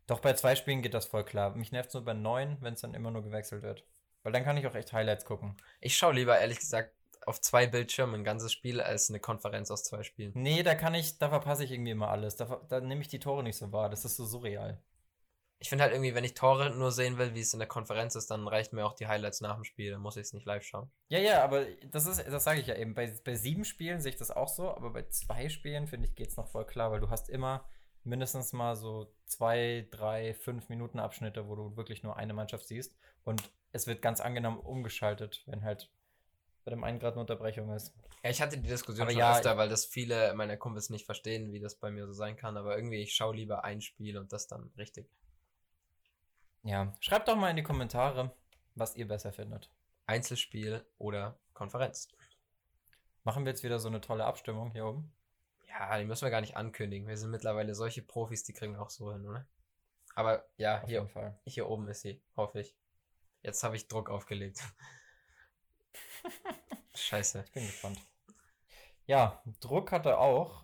[0.08, 1.56] Doch bei zwei Spielen geht das voll klar.
[1.56, 3.86] Mich nervt es nur bei neun, wenn es dann immer nur gewechselt wird.
[4.24, 5.58] Weil dann kann ich auch echt Highlights gucken.
[5.82, 6.94] Ich schaue lieber, ehrlich gesagt,
[7.26, 10.32] auf zwei Bildschirmen ein ganzes Spiel als eine Konferenz aus zwei Spielen.
[10.36, 12.36] Nee, da kann ich, da verpasse ich irgendwie immer alles.
[12.36, 13.90] Da, da nehme ich die Tore nicht so wahr.
[13.90, 14.82] Das ist so surreal.
[15.60, 18.16] Ich finde halt irgendwie, wenn ich Tore nur sehen will, wie es in der Konferenz
[18.16, 19.92] ist, dann reicht mir auch die Highlights nach dem Spiel.
[19.92, 20.92] Dann muss ich es nicht live schauen.
[21.08, 22.94] Ja, ja, aber das ist, das sage ich ja eben.
[22.94, 26.16] Bei, bei sieben Spielen sehe ich das auch so, aber bei zwei Spielen, finde ich,
[26.16, 27.66] geht es noch voll klar, weil du hast immer
[28.04, 32.96] mindestens mal so zwei, drei, fünf Minuten Abschnitte, wo du wirklich nur eine Mannschaft siehst.
[33.24, 35.90] Und es wird ganz angenehm umgeschaltet, wenn halt
[36.66, 37.94] bei dem einen Grad eine Unterbrechung ist.
[38.24, 41.06] Ja, ich hatte die Diskussion Aber schon ja, öfter, weil das viele meiner Kumpels nicht
[41.06, 42.56] verstehen, wie das bei mir so sein kann.
[42.56, 45.10] Aber irgendwie, ich schaue lieber ein Spiel und das dann richtig.
[46.64, 48.32] Ja, schreibt doch mal in die Kommentare,
[48.76, 49.70] was ihr besser findet.
[50.06, 52.08] Einzelspiel oder Konferenz.
[53.26, 55.12] Machen wir jetzt wieder so eine tolle Abstimmung hier oben.
[55.74, 57.08] Ja, die müssen wir gar nicht ankündigen.
[57.08, 59.48] Wir sind mittlerweile solche Profis, die kriegen wir auch so hin, oder?
[60.14, 62.76] Aber ja, Auf hier, hier oben ist sie, hoffe ich.
[63.42, 64.64] Jetzt habe ich Druck aufgelegt.
[66.96, 67.44] Scheiße.
[67.46, 68.00] Ich bin gespannt.
[69.08, 70.64] Ja, Druck hatte auch.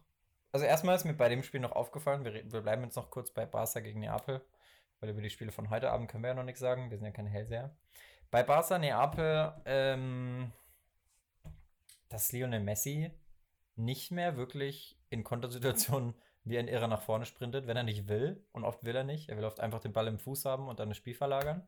[0.51, 3.31] Also erstmal ist mir bei dem Spiel noch aufgefallen, wir, wir bleiben jetzt noch kurz
[3.31, 4.43] bei Barca gegen Neapel,
[4.99, 7.05] weil über die Spiele von heute Abend können wir ja noch nichts sagen, wir sind
[7.05, 7.75] ja keine Hellseher.
[8.31, 10.51] Bei Barca Neapel, ähm,
[12.09, 13.11] dass Lionel Messi
[13.75, 18.45] nicht mehr wirklich in Kontersituationen wie ein Irrer nach vorne sprintet, wenn er nicht will.
[18.51, 19.29] Und oft will er nicht.
[19.29, 21.67] Er will oft einfach den Ball im Fuß haben und dann das Spiel verlagern.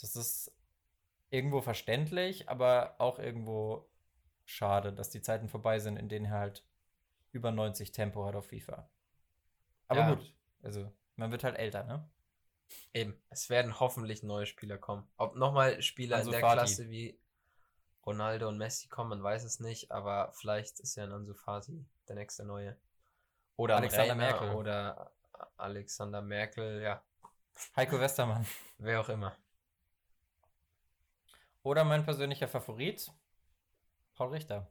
[0.00, 0.52] Das ist
[1.30, 3.88] irgendwo verständlich, aber auch irgendwo
[4.44, 6.64] schade, dass die Zeiten vorbei sind, in denen er halt
[7.32, 8.90] über 90 Tempo hat auf FIFA.
[9.88, 10.14] Aber Ja.
[10.14, 12.08] gut, also man wird halt älter, ne?
[12.92, 15.08] Eben, es werden hoffentlich neue Spieler kommen.
[15.16, 16.56] Ob nochmal Spieler Ansu in der Fati.
[16.58, 17.18] Klasse wie
[18.04, 21.86] Ronaldo und Messi kommen, man weiß es nicht, aber vielleicht ist ja ein Ansu Fati
[22.08, 22.76] der nächste neue.
[23.56, 24.54] Oder Alexander Reiner Merkel.
[24.54, 25.12] oder
[25.56, 27.02] Alexander Merkel, ja,
[27.76, 28.46] Heiko Westermann.
[28.78, 29.36] wer auch immer.
[31.62, 33.12] Oder mein persönlicher Favorit,
[34.14, 34.70] Paul Richter.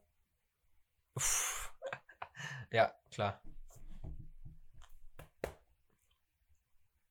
[1.14, 1.72] Uff.
[2.70, 3.42] ja, klar.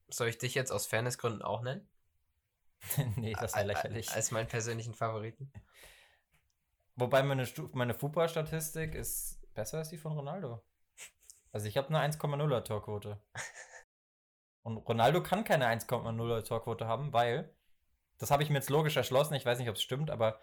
[0.10, 1.88] Soll ich dich jetzt aus Fairnessgründen auch nennen?
[3.18, 4.12] nee, das wäre lächerlich.
[4.12, 5.52] Als meinen persönlichen Favoriten?
[6.96, 10.62] Wobei meine, Stu- meine Fußballstatistik ist besser als die von Ronaldo.
[11.52, 13.20] Also ich habe eine 1,0er Torquote.
[14.62, 17.54] Und Ronaldo kann keine 1,0er Torquote haben, weil,
[18.20, 20.40] das habe ich mir jetzt logisch erschlossen, ich weiß nicht, ob es stimmt, aber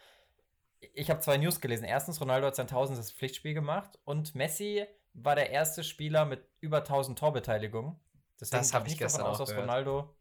[0.81, 1.85] ich habe zwei News gelesen.
[1.85, 2.98] Erstens, Ronaldo hat sein 1000.
[3.12, 8.00] Pflichtspiel gemacht und Messi war der erste Spieler mit über 1000 Torbeteiligungen.
[8.40, 9.57] Deswegen Das gehe hab ich nicht davon gestern aus, auch dass.
[9.57, 10.16] Ronaldo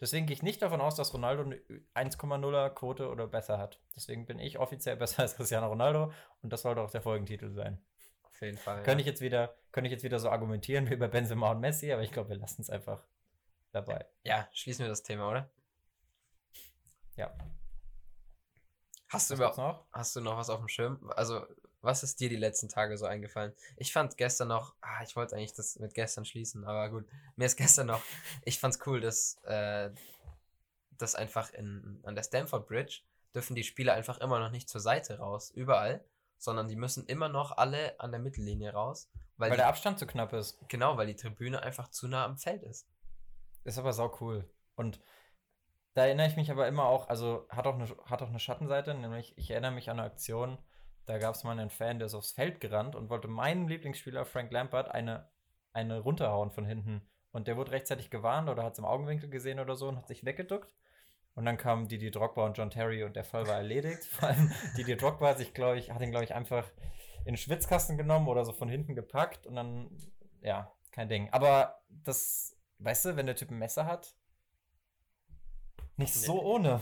[0.00, 1.56] Deswegen gehe ich nicht davon aus, dass Ronaldo eine
[1.94, 3.80] 1,0er Quote oder besser hat.
[3.94, 7.82] Deswegen bin ich offiziell besser als Cristiano Ronaldo und das sollte auch der Folgentitel sein.
[8.36, 8.82] Auf jeden Fall.
[8.82, 11.90] Könnte ich jetzt wieder, könnte ich jetzt wieder so argumentieren wie bei Benzema und Messi,
[11.90, 13.02] aber ich glaube, wir lassen es einfach
[13.72, 14.04] dabei.
[14.24, 15.50] Ja, schließen wir das Thema, oder?
[17.16, 17.34] Ja.
[19.08, 19.86] Hast du, Was gibt's noch?
[19.90, 21.10] hast du noch was auf dem Schirm?
[21.16, 21.46] Also,
[21.80, 23.54] was ist dir die letzten Tage so eingefallen?
[23.76, 27.46] Ich fand gestern noch, ah, ich wollte eigentlich das mit gestern schließen, aber gut, mir
[27.46, 28.02] ist gestern noch,
[28.44, 29.90] ich fand's cool, dass, äh,
[30.98, 33.00] dass einfach in, an der Stamford Bridge
[33.34, 36.04] dürfen die Spieler einfach immer noch nicht zur Seite raus, überall,
[36.38, 39.98] sondern die müssen immer noch alle an der Mittellinie raus, weil, Weil die, der Abstand
[39.98, 40.58] zu knapp ist.
[40.68, 42.88] genau, weil die Tribüne einfach zu nah am Feld ist.
[43.64, 44.48] Ist aber sau cool.
[44.76, 45.00] Und
[45.94, 48.94] da erinnere ich mich aber immer auch, also hat auch eine, hat auch eine Schattenseite,
[48.94, 50.58] nämlich ich erinnere mich an eine Aktion,
[51.06, 54.24] da gab es mal einen Fan, der ist aufs Feld gerannt und wollte meinem Lieblingsspieler
[54.26, 55.30] Frank Lampard eine,
[55.72, 57.08] eine runterhauen von hinten.
[57.30, 60.08] Und der wurde rechtzeitig gewarnt oder hat es im Augenwinkel gesehen oder so und hat
[60.08, 60.74] sich weggeduckt.
[61.36, 64.04] Und dann kamen Didi Drogba und John Terry und der Fall war erledigt.
[64.10, 66.66] Vor allem Didi Drogba hat sich, glaube ich, hat ihn, glaube ich, einfach
[67.20, 69.90] in den Schwitzkasten genommen oder so von hinten gepackt und dann,
[70.40, 71.28] ja, kein Ding.
[71.32, 74.16] Aber das, weißt du, wenn der Typ ein Messer hat,
[75.96, 76.40] nicht so Nee.
[76.40, 76.80] ohne.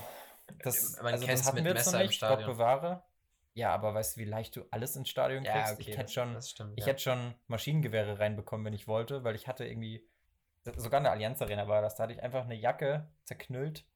[0.62, 3.02] Das, Man also das hatten wir jetzt noch nicht, Gott bewahre.
[3.54, 5.56] Ja, aber weißt du, wie leicht du alles ins Stadion kriegst?
[5.56, 6.74] Ja, okay, ich hätte schon, stimmt.
[6.76, 6.92] ich ja.
[6.92, 10.04] hätte schon Maschinengewehre reinbekommen, wenn ich wollte, weil ich hatte irgendwie,
[10.76, 13.86] sogar in der Allianz Arena war das, da hatte ich einfach eine Jacke zerknüllt,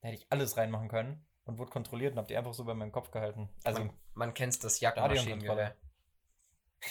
[0.00, 2.74] da hätte ich alles reinmachen können und wurde kontrolliert und hab die einfach so bei
[2.74, 3.48] meinem Kopf gehalten.
[3.64, 4.80] Also, man, man kennt das.
[4.80, 5.76] Jackenmaschinengewehr.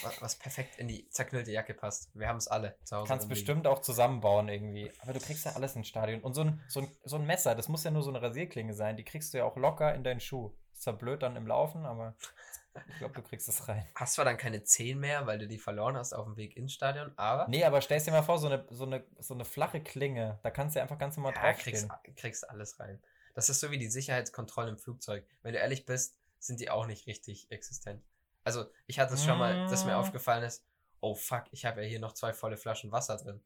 [0.02, 2.10] Was, was perfekt in die zerknüllte Jacke passt.
[2.16, 3.08] Wir haben es alle zu Hause.
[3.08, 3.30] kannst rumliegen.
[3.30, 4.92] bestimmt auch zusammenbauen irgendwie.
[5.00, 6.22] Aber du kriegst ja alles ins Stadion.
[6.22, 8.74] Und so ein, so, ein, so ein Messer, das muss ja nur so eine Rasierklinge
[8.74, 10.52] sein, die kriegst du ja auch locker in deinen Schuh.
[10.74, 12.16] Ist zwar blöd dann im Laufen, aber
[12.90, 13.86] ich glaube, du kriegst es rein.
[13.96, 16.74] Hast zwar dann keine 10 mehr, weil du die verloren hast auf dem Weg ins
[16.74, 19.82] Stadion, aber Nee, aber stellst dir mal vor, so eine, so eine, so eine flache
[19.82, 22.16] Klinge, da kannst du einfach ganz normal ja, kriegst, draufstehen.
[22.16, 23.02] kriegst alles rein.
[23.34, 25.26] Das ist so wie die Sicherheitskontrollen im Flugzeug.
[25.42, 28.04] Wenn du ehrlich bist, sind die auch nicht richtig existent.
[28.44, 30.00] Also, ich hatte es schon mal, dass mir Mm.
[30.00, 30.64] aufgefallen ist,
[31.02, 33.44] oh fuck, ich habe ja hier noch zwei volle Flaschen Wasser drin.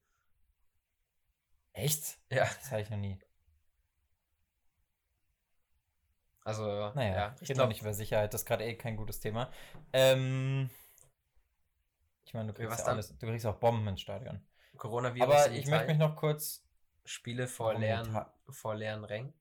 [1.73, 2.19] Echt?
[2.29, 3.19] Ja, Das habe ich noch nie.
[6.49, 8.75] Also, Naja, ja, ich ich rede noch glaube, nicht über Sicherheit, das ist gerade eh
[8.75, 9.51] kein gutes Thema.
[9.93, 10.69] Ähm,
[12.25, 14.45] ich meine, du kriegst, ja alles, du kriegst auch Bomben ins Stadion.
[14.77, 16.63] Coronavirus Aber ich möchte mich noch kurz.
[17.05, 19.33] Spiele vor leeren, vor leeren Rängen.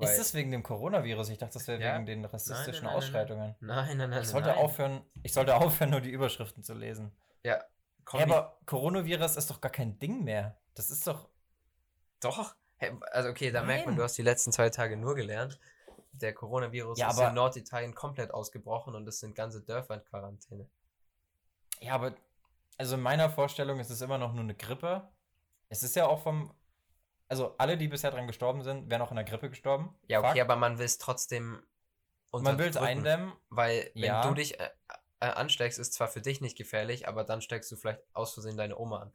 [0.00, 1.30] Ist das wegen dem Coronavirus?
[1.30, 1.94] Ich dachte, das wäre Ja.
[1.94, 2.96] wegen den rassistischen nein, nein.
[2.96, 3.56] Ausschreitungen.
[3.60, 4.22] Nein, nein, nein.
[4.22, 4.58] Ich sollte nein.
[4.58, 7.10] aufhören, ich sollte aufhören, nur die Überschriften zu lesen.
[7.42, 7.64] Ja,
[8.04, 10.60] komm, Ja, aber Coronavirus ist doch gar kein Ding mehr.
[10.74, 11.28] Das ist doch.
[12.20, 12.54] Doch.
[12.76, 15.58] Hä, Also okay, da merkt man, du hast die letzten zwei Tage nur gelernt.
[16.12, 20.68] Der Coronavirus Ja, ist in Norditalien komplett ausgebrochen und es sind ganze Dörfer in Quarantäne.
[21.80, 22.14] Ja, aber.
[22.76, 25.08] Also in meiner Vorstellung ist es immer noch nur eine Grippe.
[25.68, 26.54] Es ist ja auch vom.
[27.28, 29.94] Also alle, die bisher dran gestorben sind, wären auch in der Grippe gestorben.
[30.06, 30.40] Ja, okay, Fakt.
[30.40, 31.62] aber man will es trotzdem
[32.32, 33.32] Man will es eindämmen.
[33.50, 34.22] Weil wenn Ja.
[34.22, 34.70] du dich äh,
[35.20, 38.56] äh, ansteckst, ist zwar für dich nicht gefährlich, aber dann steckst du vielleicht aus Versehen
[38.56, 39.12] deine Oma an.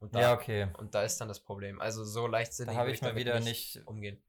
[0.00, 0.68] Und da, Ja, okay.
[0.78, 1.80] und da ist dann das Problem.
[1.80, 3.80] Also so leichtsinnig Da habe ich mal wieder nicht.
[3.86, 4.22] umgehen.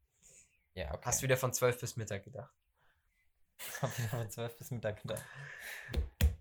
[0.73, 1.01] Ja, okay.
[1.03, 2.53] Hast wieder von 12 bis Mittag gedacht.
[3.81, 5.23] Hab wieder von 12 bis Mittag gedacht.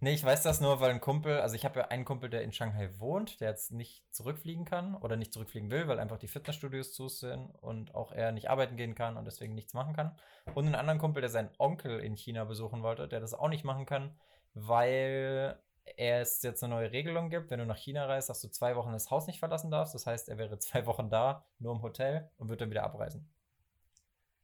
[0.03, 2.41] Nee, ich weiß das nur, weil ein Kumpel, also ich habe ja einen Kumpel, der
[2.41, 6.29] in Shanghai wohnt, der jetzt nicht zurückfliegen kann oder nicht zurückfliegen will, weil einfach die
[6.29, 10.17] Fitnessstudios zu sind und auch er nicht arbeiten gehen kann und deswegen nichts machen kann.
[10.55, 13.65] Und einen anderen Kumpel, der seinen Onkel in China besuchen wollte, der das auch nicht
[13.65, 14.19] machen kann,
[14.55, 15.63] weil
[15.97, 17.51] es jetzt eine neue Regelung gibt.
[17.51, 19.95] Wenn du nach China reist, dass du zwei Wochen das Haus nicht verlassen darfst.
[19.95, 23.29] Das heißt, er wäre zwei Wochen da, nur im Hotel und wird dann wieder abreisen.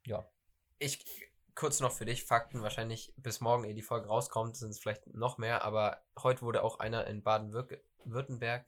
[0.07, 0.29] Ja.
[0.79, 1.05] Ich,
[1.55, 5.07] kurz noch für dich, Fakten, wahrscheinlich bis morgen, ehe die Folge rauskommt, sind es vielleicht
[5.14, 8.66] noch mehr, aber heute wurde auch einer in Baden-Württemberg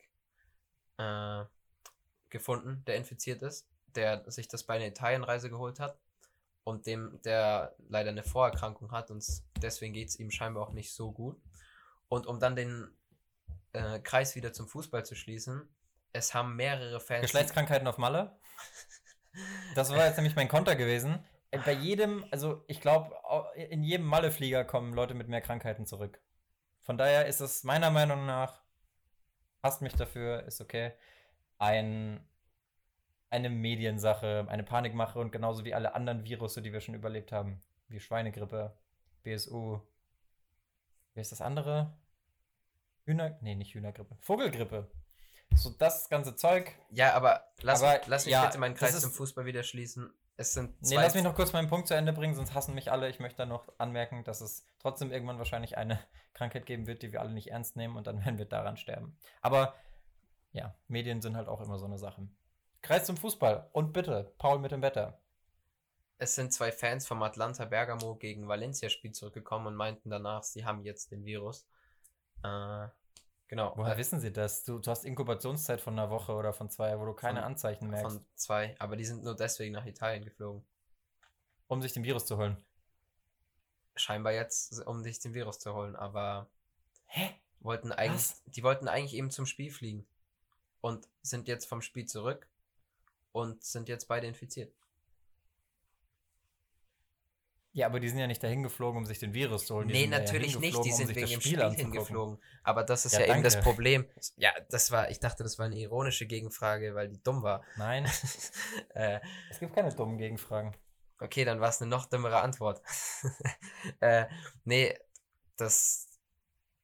[0.99, 1.45] äh,
[2.29, 5.99] gefunden, der infiziert ist, der sich das bei einer Italienreise geholt hat
[6.65, 9.25] und dem, der leider eine Vorerkrankung hat und
[9.63, 11.41] deswegen geht es ihm scheinbar auch nicht so gut.
[12.09, 12.91] Und um dann den
[13.73, 15.69] äh, Kreis wieder zum Fußball zu schließen,
[16.13, 17.23] es haben mehrere Fans.
[17.23, 18.39] Geschlechtskrankheiten auf Malle.
[19.75, 21.19] Das war jetzt nämlich mein Konter gewesen.
[21.65, 23.15] Bei jedem, also ich glaube,
[23.57, 26.21] in jedem Malle-Flieger kommen Leute mit mehr Krankheiten zurück.
[26.83, 28.63] Von daher ist es meiner Meinung nach,
[29.63, 30.93] hasst mich dafür, ist okay,
[31.59, 32.21] ein,
[33.31, 37.63] eine Mediensache, eine Panikmache und genauso wie alle anderen Virusse, die wir schon überlebt haben.
[37.89, 38.77] Wie Schweinegrippe,
[39.23, 39.81] BSU.
[41.15, 41.97] Wie ist das andere?
[43.05, 44.17] Hühner, nee, nicht Hühnergrippe.
[44.21, 44.91] Vogelgrippe.
[45.55, 46.73] So das ganze Zeug.
[46.91, 50.13] Ja, aber lass, Aber, mich, lass mich ja, bitte meinen Kreis zum Fußball wieder schließen.
[50.37, 52.75] Es sind Nee, zwei lass mich noch kurz meinen Punkt zu Ende bringen, sonst hassen
[52.75, 53.09] mich alle.
[53.09, 55.99] Ich möchte dann noch anmerken, dass es trotzdem irgendwann wahrscheinlich eine
[56.35, 59.19] Krankheit geben wird, die wir alle nicht ernst nehmen und dann werden wir daran sterben.
[59.43, 59.75] Aber
[60.53, 62.29] ja, Medien sind halt auch immer so eine Sache.
[62.83, 63.69] Kreis zum Fußball.
[63.73, 65.21] Und bitte, Paul mit dem Wetter.
[66.19, 70.83] Es sind zwei Fans vom Atlanta Bergamo gegen Valencia-Spiel zurückgekommen und meinten danach, sie haben
[70.83, 71.67] jetzt den Virus.
[72.43, 72.89] Äh,
[73.49, 73.73] genau.
[73.77, 74.63] Woher äh, wissen sie das?
[74.65, 77.91] Du, du hast Inkubationszeit von einer Woche oder von zwei, wo du keine Von- Anzeichen
[77.91, 80.65] merkst, Von zwei, aber die sind nur deswegen nach Italien geflogen.
[81.67, 82.63] um sich den Virus zu holen.
[83.97, 86.49] Scheinbar jetzt, um sich den Virus zu holen, aber
[87.07, 87.31] Hä?
[87.61, 88.43] wollten eigentlich, Was?
[88.47, 90.07] die wollten eigentlich eben zum Spiel fliegen
[90.81, 92.47] und sind jetzt vom Spiel zurück
[93.33, 94.73] und sind jetzt beide infiziert.
[97.79, 99.87] Ja, aber die sind ja nicht dahin geflogen, um sich den Virus zu holen.
[99.87, 101.71] Die nee, sind da ja natürlich nicht, die um sind sich wegen dem Spiel Spiel
[101.77, 102.43] hingeflogen.
[102.65, 103.61] Aber das ist Ja, ja, eben das.
[103.61, 104.05] Problem.
[104.37, 107.63] Ja, das war, ich dachte, das war eine ironische Gegenfrage, weil die dumm war.
[107.77, 108.05] Nein,
[108.95, 110.75] äh, es gibt keine dummen Gegenfragen.
[111.21, 112.83] Okay, dann war es eine noch dümmere Antwort.
[114.01, 114.27] äh,
[114.65, 114.99] nee,
[115.57, 116.09] dass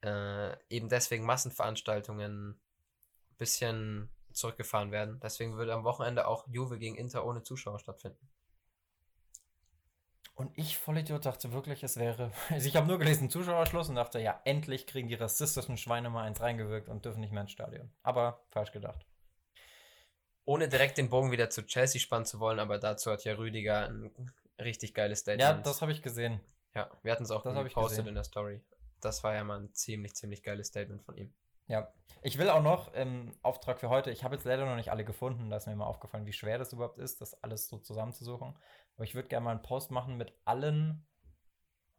[0.04, 5.18] äh, eben deswegen Massenveranstaltungen ein bisschen zurückgefahren werden.
[5.20, 8.28] Deswegen würde am Wochenende auch Juve gegen Inter ohne Zuschauer stattfinden.
[10.34, 12.32] Und ich, Vollidiot, dachte wirklich, es wäre.
[12.50, 16.24] Also ich habe nur gelesen, Zuschauerschluss und dachte, ja, endlich kriegen die rassistischen Schweine mal
[16.24, 17.92] eins reingewirkt und dürfen nicht mehr ins Stadion.
[18.02, 19.06] Aber falsch gedacht.
[20.44, 23.88] Ohne direkt den Bogen wieder zu Chelsea spannen zu wollen, aber dazu hat ja Rüdiger
[23.88, 24.10] ein
[24.60, 25.66] richtig geiles Ja, Statement.
[25.66, 26.40] das habe ich gesehen.
[26.74, 28.08] ja, wir hatten es auch das gepostet gesehen.
[28.08, 28.60] in der Story.
[29.00, 31.32] Das war ja mal ein ziemlich, ziemlich geiles Statement von ihm.
[31.66, 31.92] Ja.
[32.22, 35.04] Ich will auch noch im Auftrag für heute, ich habe jetzt leider noch nicht alle
[35.04, 38.54] gefunden, da ist mir mal aufgefallen, wie schwer das überhaupt ist, das alles so zusammenzusuchen.
[38.96, 41.06] Aber ich würde gerne mal einen Post machen mit allen.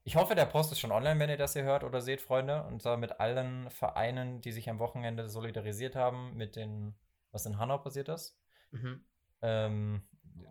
[0.03, 2.63] Ich hoffe, der Post ist schon online, wenn ihr das hier hört oder seht, Freunde.
[2.63, 6.95] Und zwar mit allen Vereinen, die sich am Wochenende solidarisiert haben mit den,
[7.31, 8.37] was in Hanau passiert ist.
[8.71, 9.03] Mhm.
[9.41, 10.03] Ähm,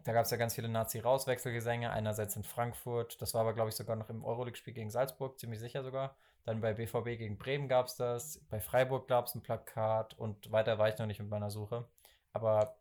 [0.04, 3.76] da gab es ja ganz viele Nazi-Rauswechselgesänge, einerseits in Frankfurt, das war aber, glaube ich,
[3.76, 6.16] sogar noch im Euroleague-Spiel gegen Salzburg, ziemlich sicher sogar.
[6.44, 10.52] Dann bei BVB gegen Bremen gab es das, bei Freiburg gab es ein Plakat und
[10.52, 11.86] weiter war ich noch nicht mit meiner Suche.
[12.32, 12.76] Aber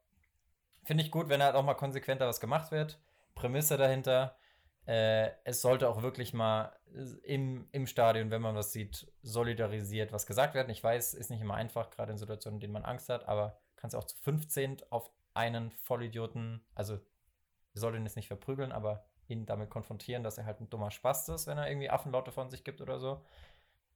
[0.84, 2.99] finde ich gut, wenn halt auch mal konsequenter was gemacht wird.
[3.36, 4.38] Prämisse dahinter,
[4.86, 6.78] äh, es sollte auch wirklich mal
[7.24, 10.69] im, im Stadion, wenn man was sieht, solidarisiert was gesagt werden.
[10.69, 13.60] Ich weiß, ist nicht immer einfach, gerade in Situationen, in denen man Angst hat, aber
[13.76, 19.06] kannst auch zu 15 auf einen Vollidioten, also wir sollten ihn jetzt nicht verprügeln, aber
[19.28, 22.50] ihn damit konfrontieren, dass er halt ein dummer Spast ist, wenn er irgendwie Affenlaute von
[22.50, 23.26] sich gibt oder so.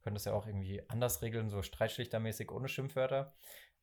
[0.02, 3.34] Könnte es ja auch irgendwie anders regeln, so streitschlichtermäßig ohne Schimpfwörter.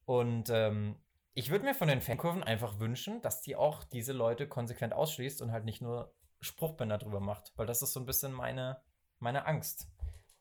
[0.07, 0.97] Und ähm,
[1.35, 5.43] ich würde mir von den Fankurven einfach wünschen, dass die auch diese Leute konsequent ausschließt
[5.43, 8.81] und halt nicht nur Spruchbänder drüber macht, weil das ist so ein bisschen meine,
[9.19, 9.89] meine Angst.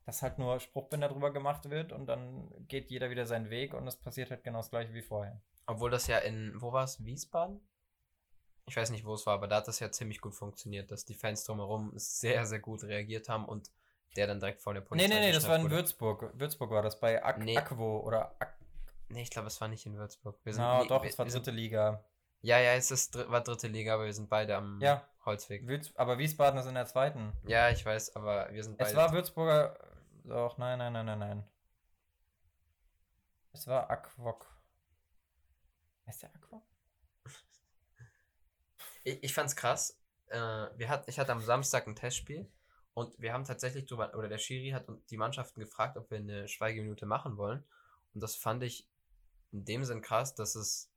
[0.06, 3.88] Dass halt nur Spruchbänder drüber gemacht wird und dann geht jeder wieder seinen Weg und
[3.88, 5.42] es passiert halt genau das gleiche wie vorher.
[5.66, 7.04] Obwohl das ja in, wo war es?
[7.06, 7.62] Wiesbaden?
[8.66, 11.06] Ich weiß nicht, wo es war, aber da hat das ja ziemlich gut funktioniert, dass
[11.06, 13.72] die Fans drumherum sehr, sehr gut reagiert haben und
[14.18, 15.76] der dann direkt vor der Polizei Nee, nee, nee, das war in wurde.
[15.76, 16.32] Würzburg.
[16.38, 17.58] Würzburg war das bei Ak Nee.
[17.58, 18.58] Akvo oder Ak
[19.14, 20.40] Nee, ich glaube, es war nicht in Würzburg.
[20.44, 22.04] Wir sind, nee, doch, es war wir sind, dritte Liga.
[22.42, 25.08] Ja, ja, es ist, war dritte Liga, aber wir sind beide am Ja.
[25.26, 25.66] Holzweg.
[25.68, 27.32] Würz aber Wiesbaden ist in der zweiten.
[27.48, 28.90] Ja, ich weiß, aber wir sind beide.
[28.90, 29.80] Es war Würzburger.
[30.26, 31.48] Doch, nein, nein, nein, nein, nein.
[33.54, 34.48] Es war Aquok.
[36.08, 36.64] Ist der Aquok?
[39.04, 40.00] ich, ich fand's krass.
[40.28, 40.38] Äh,
[40.76, 42.52] wir hat, ich hatte am Samstag ein Testspiel
[42.94, 46.18] und wir haben tatsächlich drüber, oder der Schiri hat uns- die Mannschaften gefragt, ob wir
[46.18, 47.64] eine Schweigeminute machen wollen.
[48.14, 48.90] Und das fand ich
[49.54, 50.90] in dem Sinn krass, dass es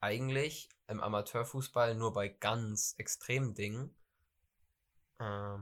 [0.00, 3.94] eigentlich im Amateurfußball nur bei ganz extremen Dingen
[5.18, 5.56] äh,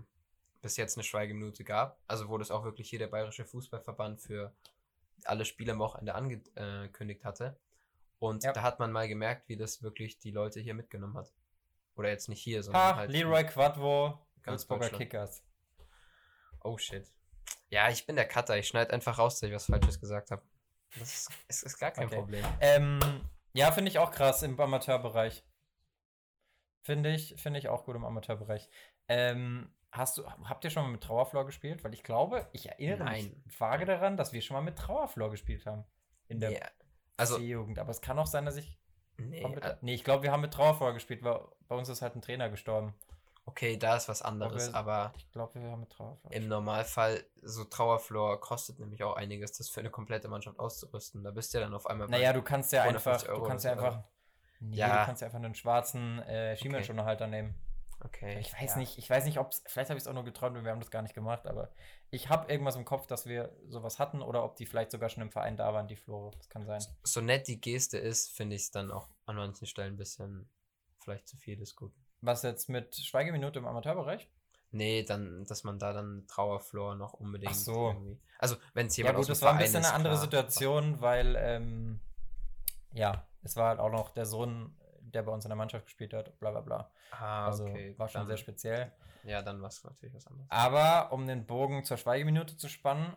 [0.61, 2.01] bis jetzt eine Schweigeminute gab.
[2.07, 4.53] Also wo das auch wirklich hier der Bayerische Fußballverband für
[5.25, 7.57] alle Spiele am Wochenende angekündigt hatte.
[8.19, 8.53] Und Ja.
[8.53, 11.33] da hat man mal gemerkt, wie das wirklich die Leute hier mitgenommen hat.
[11.97, 13.11] Oder jetzt nicht hier, sondern Ha, halt.
[13.11, 14.91] Leroy Quadvo, Ganz Würzburger.
[14.97, 15.43] Kickers.
[16.63, 17.07] Oh shit.
[17.69, 18.57] Ja, ich bin der Cutter.
[18.59, 20.43] Ich schneide einfach raus, dass ich was Falsches gesagt habe.
[20.99, 22.17] Das ist, ist, ist gar kein Okay.
[22.17, 22.45] Problem.
[22.61, 23.01] Ähm,
[23.55, 25.45] ja, finde ich auch krass im Amateurbereich.
[26.83, 28.69] Finde ich, finde ich auch gut im Amateurbereich.
[29.09, 31.85] Ähm, hast du, habt ihr schon mal mit Trauerflor gespielt?
[31.85, 33.41] Weil ich glaube, ich erinnere Nein.
[33.45, 35.85] mich vage daran, dass wir schon mal mit Trauerflor gespielt haben.
[36.29, 36.61] In der Nee,
[37.17, 37.79] also, C-Jugend.
[37.79, 38.79] Aber es kann auch sein, dass ich.
[39.17, 42.03] nee, komplett- äh, nee, ich glaube, wir haben mit Trauerflor gespielt, weil bei uns ist
[42.03, 42.95] halt ein Trainer gestorben.
[43.45, 46.33] Okay, da ist was anderes, wir- aber Ich glaube, wir haben Trauerflor.
[46.33, 51.23] im Normalfall, so Trauerflor kostet nämlich auch einiges, das für eine komplette Mannschaft auszurüsten.
[51.25, 53.33] Da bist du ja dann auf einmal bei- Naja, du kannst ja 250 einfach, du
[53.41, 54.05] Euro kannst ja oder so, einfach,
[54.61, 55.01] nee, Ja.
[55.01, 57.55] du kannst ja einfach einen schwarzen äh, Schienbeinschonerhalter nehmen.
[58.05, 58.41] Okay.
[58.41, 58.77] Ich weiß ja.
[58.79, 60.73] nicht, ich weiß nicht, ob es, vielleicht habe ich es auch nur geträumt und wir
[60.73, 61.71] haben das gar nicht gemacht, aber
[62.11, 65.23] ich habe irgendwas im Kopf, dass wir sowas hatten oder ob die vielleicht sogar schon
[65.23, 66.33] im Verein da waren, die Flore.
[66.37, 66.83] Das kann sein.
[67.05, 70.51] So nett die Geste ist, finde ich es dann auch an manchen Stellen ein bisschen
[70.99, 72.02] vielleicht zu viel des Guten.
[72.23, 74.29] Was jetzt mit Schweigeminute im Amateurbereich?
[74.71, 77.89] Nee, dann, dass man da dann Trauerflor noch unbedingt Ach so.
[77.89, 78.19] irgendwie.
[78.39, 80.23] Also, wenn es Ja, jemand gut, aus dem das war ein bisschen eine andere klar.
[80.23, 82.01] Situation, weil, ähm,
[82.95, 86.15] ja, es war halt auch noch der Sohn, der bei uns in der Mannschaft gespielt
[86.15, 86.91] hat, bla bla bla.
[87.11, 87.95] Ah, Also okay.
[87.99, 88.93] war schon dann- sehr speziell.
[89.25, 90.49] Ja, dann war es natürlich was anderes.
[90.51, 93.15] Aber um den Bogen zur Schweigeminute zu spannen,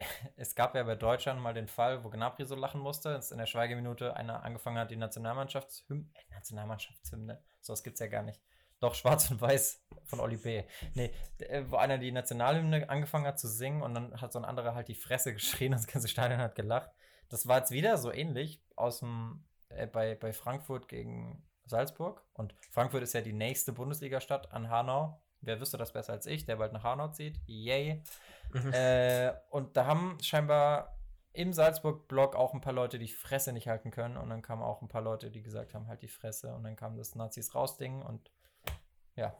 [0.36, 3.38] es gab ja bei Deutschland mal den Fall, wo Gnabry so lachen musste, dass in
[3.38, 8.40] der Schweigeminute einer angefangen hat, die Nationalmannschaftshymne, äh, Nationalmannschaftshymne, sowas gibt's ja gar nicht.
[8.80, 10.64] Doch, Schwarz und Weiß von Oli B.
[10.94, 14.44] Nee, äh, wo einer die Nationalhymne angefangen hat zu singen und dann hat so ein
[14.44, 16.90] anderer halt die Fresse geschrien und das ganze Stadion hat gelacht.
[17.28, 22.22] Das war jetzt wieder so ähnlich aus dem, äh, bei, bei Frankfurt gegen Salzburg.
[22.34, 25.20] Und Frankfurt ist ja die nächste Bundesliga-Stadt an Hanau.
[25.40, 27.40] Wer wüsste das besser als ich, der bald nach Hanau zieht?
[27.46, 28.02] Yay.
[28.52, 28.72] Mhm.
[28.72, 30.96] Äh, und da haben scheinbar
[31.34, 34.16] im Salzburg-Blog auch ein paar Leute die Fresse nicht halten können.
[34.16, 36.54] Und dann kamen auch ein paar Leute, die gesagt haben, halt die Fresse.
[36.54, 38.02] Und dann kam das Nazis raus-Ding.
[38.02, 38.30] Und
[39.16, 39.36] ja,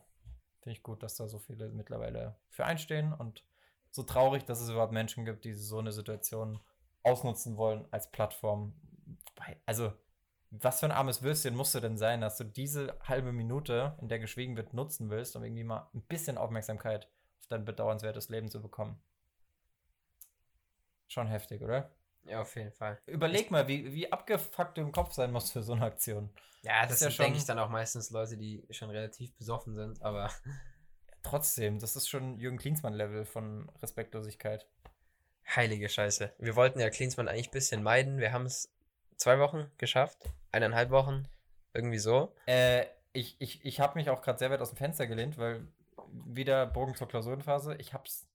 [0.60, 3.12] finde ich gut, dass da so viele mittlerweile für einstehen.
[3.12, 3.44] Und
[3.90, 6.58] so traurig, dass es überhaupt Menschen gibt, die so eine Situation
[7.04, 8.74] ausnutzen wollen als Plattform.
[9.64, 9.92] Also,
[10.50, 14.08] was für ein armes Würstchen musst du denn sein, dass du diese halbe Minute, in
[14.08, 18.50] der geschwiegen wird, nutzen willst, um irgendwie mal ein bisschen Aufmerksamkeit auf dein bedauernswertes Leben
[18.50, 19.00] zu bekommen?
[21.14, 21.90] Schon heftig, oder?
[22.26, 22.98] Ja, auf jeden Fall.
[23.06, 26.28] Überleg mal, wie, wie abgefuckt du im Kopf sein musst für so eine Aktion.
[26.62, 29.32] Ja, Das das ja sind, denke schon- ich, dann auch meistens Leute, die schon relativ
[29.36, 30.28] besoffen sind, aber
[31.22, 34.66] Trotzdem, das ist schon Jürgen Klinsmann-Level von Respektlosigkeit.
[35.54, 36.32] heilige Scheiße.
[36.38, 38.18] Wir wollten ja Klinsmann eigentlich ein bisschen meiden.
[38.18, 38.70] Wir haben es
[39.16, 40.18] zwei Wochen geschafft,
[40.52, 41.28] eineinhalb Wochen,
[41.74, 42.34] irgendwie so.
[42.46, 45.66] Äh, ich ich, ich habe mich auch gerade sehr weit aus dem Fenster gelehnt, weil
[46.26, 47.74] wieder Bogen zur Klausurenphase.
[47.76, 48.26] Ich habe es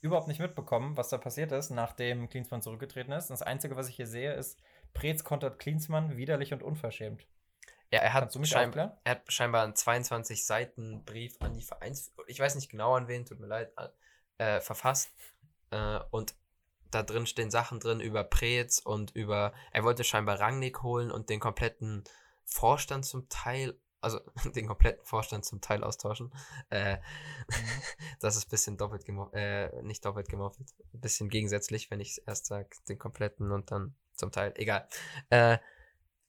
[0.00, 3.30] überhaupt nicht mitbekommen, was da passiert ist, nachdem Klinsmann zurückgetreten ist.
[3.30, 4.58] Und das Einzige, was ich hier sehe, ist,
[4.94, 7.26] Preetz kontert Klinsmann widerlich und unverschämt.
[7.90, 12.12] Ja, er hat, schein er hat scheinbar einen 22 Seiten Brief an die Vereins...
[12.26, 13.72] Ich weiß nicht genau an wen, tut mir leid,
[14.36, 15.10] äh, verfasst.
[15.70, 16.34] Äh, und
[16.90, 19.52] da drin stehen Sachen drin über Preetz und über...
[19.72, 22.04] Er wollte scheinbar Rangnick holen und den kompletten
[22.44, 23.78] Vorstand zum Teil...
[24.00, 24.20] Also
[24.54, 26.32] den kompletten Vorstand zum Teil austauschen.
[26.70, 26.98] Äh,
[28.20, 32.10] das ist ein bisschen doppelt gemoppelt, äh, nicht doppelt gemoppelt, ein bisschen gegensätzlich, wenn ich
[32.10, 34.88] es erst sage, den kompletten und dann zum Teil, egal.
[35.30, 35.58] Äh,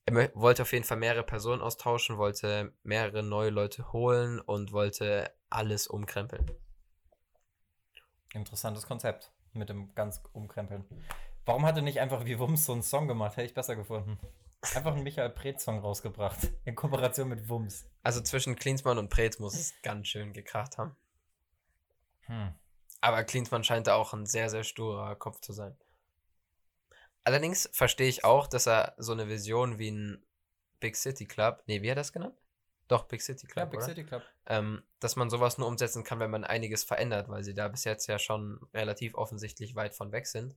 [0.06, 5.30] er wollte auf jeden Fall mehrere Personen austauschen, wollte mehrere neue Leute holen und wollte
[5.50, 6.50] alles umkrempeln.
[8.32, 10.84] Interessantes Konzept mit dem ganz Umkrempeln.
[11.44, 13.36] Warum hat er nicht einfach wie Wums so einen Song gemacht?
[13.36, 14.18] Hätte ich besser gefunden.
[14.74, 16.38] Einfach einen Michael Preetz-Song rausgebracht.
[16.64, 17.86] In Kooperation mit Wums.
[18.02, 20.96] Also zwischen Klinsmann und Preetz muss es ganz schön gekracht haben.
[22.26, 22.54] Hm.
[23.00, 25.76] Aber Klinsmann scheint da auch ein sehr, sehr sturer Kopf zu sein.
[27.24, 30.22] Allerdings verstehe ich auch, dass er so eine Vision wie ein
[30.78, 32.36] Big City Club, nee, wie hat er das genannt?
[32.88, 33.86] Doch, Big City Club, Ja, Big oder?
[33.86, 34.22] City Club.
[34.46, 37.84] Ähm, dass man sowas nur umsetzen kann, wenn man einiges verändert, weil sie da bis
[37.84, 40.56] jetzt ja schon relativ offensichtlich weit von weg sind.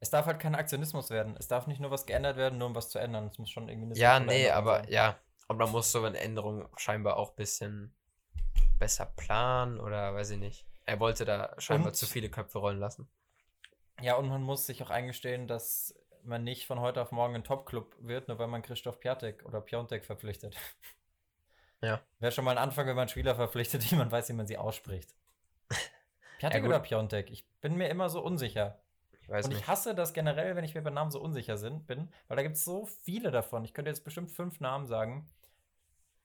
[0.00, 1.34] Es darf halt kein Aktionismus werden.
[1.38, 3.26] Es darf nicht nur was geändert werden, nur um was zu ändern.
[3.26, 4.88] Es muss schon irgendwie eine Ja, nee, Änderung aber sein.
[4.92, 5.18] ja.
[5.48, 7.94] Und man muss so eine Änderung scheinbar auch ein bisschen
[8.78, 10.66] besser planen oder weiß ich nicht.
[10.86, 13.08] Er wollte da scheinbar Und- zu viele Köpfe rollen lassen.
[14.00, 17.42] Ja, und man muss sich auch eingestehen, dass man nicht von heute auf morgen ein
[17.44, 20.56] Top-Club wird, nur weil man Christoph Piatek oder Piontek verpflichtet.
[21.80, 22.00] Ja.
[22.18, 24.58] Wäre schon mal ein Anfang, wenn man Spieler verpflichtet, die man weiß, wie man sie
[24.58, 25.14] ausspricht.
[26.38, 26.70] Piatek gut.
[26.70, 27.30] oder Piontek?
[27.30, 28.80] Ich bin mir immer so unsicher.
[29.28, 29.60] Ich weiß Und nicht.
[29.60, 32.42] ich hasse das generell, wenn ich mir bei Namen so unsicher sind, bin, weil da
[32.42, 33.62] gibt es so viele davon.
[33.62, 35.28] Ich könnte jetzt bestimmt fünf Namen sagen,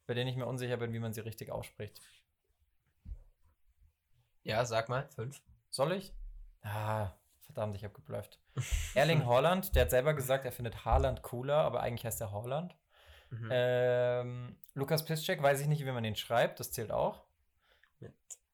[0.07, 1.99] bei denen ich mir unsicher bin, wie man sie richtig ausspricht.
[4.43, 5.41] Ja, sag mal, fünf.
[5.69, 6.13] Soll ich?
[6.61, 7.11] Ah,
[7.41, 8.39] verdammt, ich habe geblufft.
[8.95, 12.73] Erling Haaland, der hat selber gesagt, er findet Haaland cooler, aber eigentlich heißt er Haaland.
[13.31, 13.49] Mhm.
[13.51, 17.25] Ähm, Lukas Piszczek, weiß ich nicht, wie man den schreibt, das zählt auch.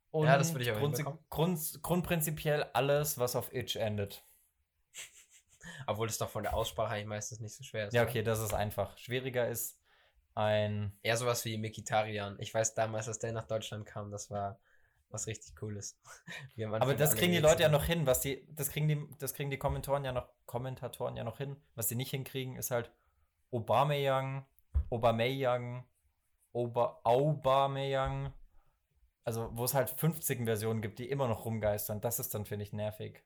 [0.10, 1.20] Und Ja, das würde ich aber hinbekommen.
[1.30, 4.24] Grund, grundprinzipiell alles, was auf Itch endet.
[5.88, 7.94] Obwohl es doch von der Aussprache eigentlich meistens nicht so schwer ist.
[7.94, 8.98] Ja, okay, das ist einfach.
[8.98, 9.80] Schwieriger ist
[10.36, 10.98] ein.
[11.04, 12.38] Eher sowas wie Mikitarian.
[12.40, 14.60] Ich weiß damals, als der nach Deutschland kam, das war
[15.10, 16.00] was richtig Cooles.
[16.80, 19.50] Aber das kriegen die Leute ja noch hin, was die, das kriegen die, das kriegen
[19.50, 21.58] die Kommentatoren ja noch, Kommentatoren ja noch hin.
[21.76, 22.92] Was die nicht hinkriegen, ist halt
[23.52, 24.46] Obameyang,
[24.90, 25.86] Obameyang,
[26.52, 28.34] Oba, Aubameyang.
[29.24, 32.02] Also, wo es halt 50 Versionen gibt, die immer noch rumgeistern.
[32.02, 33.24] Das ist dann, finde ich, nervig.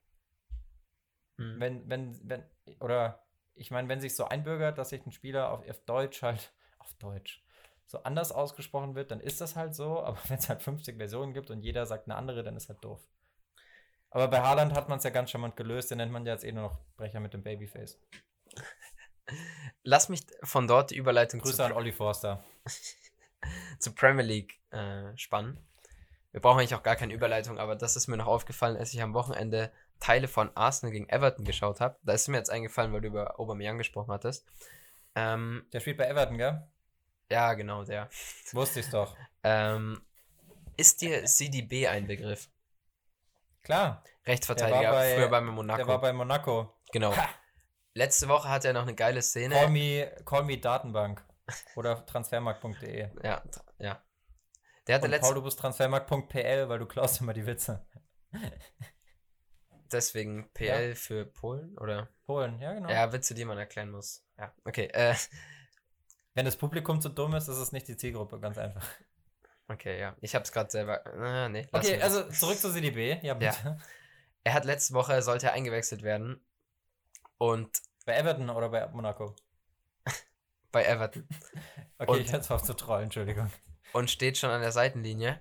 [1.36, 1.60] Mhm.
[1.60, 2.44] Wenn, wenn, wenn,
[2.80, 3.24] oder
[3.54, 6.92] ich meine, wenn sich so einbürgert, dass sich ein Spieler auf, auf Deutsch halt, auf
[6.94, 7.44] Deutsch,
[7.86, 10.00] so anders ausgesprochen wird, dann ist das halt so.
[10.04, 12.82] Aber wenn es halt 50 Versionen gibt und jeder sagt eine andere, dann ist halt
[12.84, 13.00] doof.
[14.10, 16.44] Aber bei Haaland hat man es ja ganz charmant gelöst, den nennt man ja jetzt
[16.44, 17.98] eh nur noch Brecher mit dem Babyface.
[19.82, 22.44] Lass mich von dort die Überleitung Grüße zu, an Olli Forster.
[23.80, 25.58] zu Premier League äh, spannen.
[26.30, 29.02] Wir brauchen eigentlich auch gar keine Überleitung, aber das ist mir noch aufgefallen, als ich
[29.02, 31.96] am Wochenende Teile von Arsenal gegen Everton geschaut habe.
[32.02, 34.44] Da ist mir jetzt eingefallen, weil du über Aubameyang gesprochen hattest.
[35.14, 36.66] Ähm, Der spielt bei Everton, gell?
[37.30, 38.08] ja, genau, der.
[38.52, 39.16] Wusste ich's doch.
[39.42, 40.00] Ähm,
[40.76, 42.48] ist dir CDB ein Begriff?
[43.62, 45.76] Klar, Rechtsverteidiger, bei- früher bei Monaco.
[45.78, 46.74] der war bei Monaco.
[46.92, 47.16] genau.
[47.16, 47.28] Ha!
[47.94, 49.54] Letzte Woche hat er noch eine geile Szene.
[49.54, 51.24] Call me, call me Datenbank.
[51.76, 53.08] Oder transfermarkt.de.
[53.22, 53.42] Ja,
[53.78, 54.02] ja.
[54.86, 57.86] Der hatte Und letzte Paul, du bist transfermarkt.pl, weil du klaust immer die Witze.
[59.94, 62.08] Deswegen PL für Polen oder?
[62.26, 62.90] Polen, ja genau.
[62.90, 64.24] Ja, Witze, die man erklären muss.
[64.38, 64.86] Ja, okay.
[64.92, 65.14] Äh,
[66.34, 68.84] Wenn das Publikum zu dumm ist, ist es nicht die Zielgruppe, ganz einfach.
[69.68, 70.16] okay, ja.
[70.20, 71.06] Ich hab's gerade selber.
[71.06, 73.18] Ah, nee, Okay, also zurück zu CDB.
[73.22, 73.78] Ja, bitte.
[74.42, 76.44] Er hat letzte Woche, sollte er eingewechselt werden.
[77.38, 79.34] Und Bei Everton oder bei Monaco?
[80.72, 81.26] bei Everton.
[81.98, 83.50] Okay, Und- ich es auf zu trollen, Entschuldigung.
[83.92, 85.40] Und steht schon an der Seitenlinie.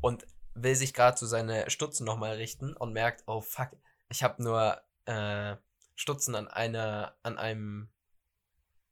[0.00, 0.26] Und
[0.62, 2.74] will sich gerade so seine Stutzen nochmal richten.
[2.74, 3.70] Und merkt, oh fuck,
[4.08, 5.56] ich habe nur äh,
[5.94, 7.88] Stutzen an einer, an einem,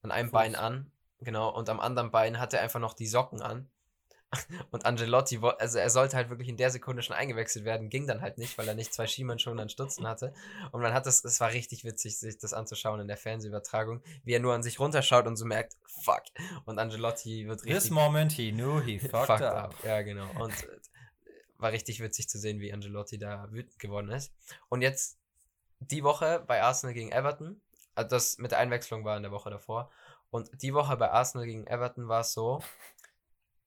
[0.03, 0.33] an einem Fuß.
[0.33, 0.91] Bein an.
[1.21, 1.49] Genau.
[1.55, 3.69] Und am anderen Bein hat er einfach noch die Socken an.
[4.71, 8.21] Und Angelotti, also er sollte halt wirklich in der Sekunde schon eingewechselt werden, ging dann
[8.21, 10.33] halt nicht, weil er nicht zwei Schiemann schon an Stutzen hatte.
[10.73, 14.33] Und man hat das, es war richtig witzig, sich das anzuschauen in der Fernsehübertragung, wie
[14.33, 16.23] er nur an sich runterschaut und so merkt, fuck.
[16.65, 19.75] Und Angelotti wird This richtig moment he knew he fucked, fucked up.
[19.75, 19.85] up.
[19.85, 20.29] Ja, genau.
[20.41, 20.79] Und äh,
[21.59, 24.33] war richtig witzig zu sehen, wie Angelotti da wütend geworden ist.
[24.69, 25.19] Und jetzt
[25.81, 27.61] die Woche bei Arsenal gegen Everton,
[27.95, 29.91] also das mit der Einwechslung war in der Woche davor.
[30.31, 32.63] Und die Woche bei Arsenal gegen Everton war es so,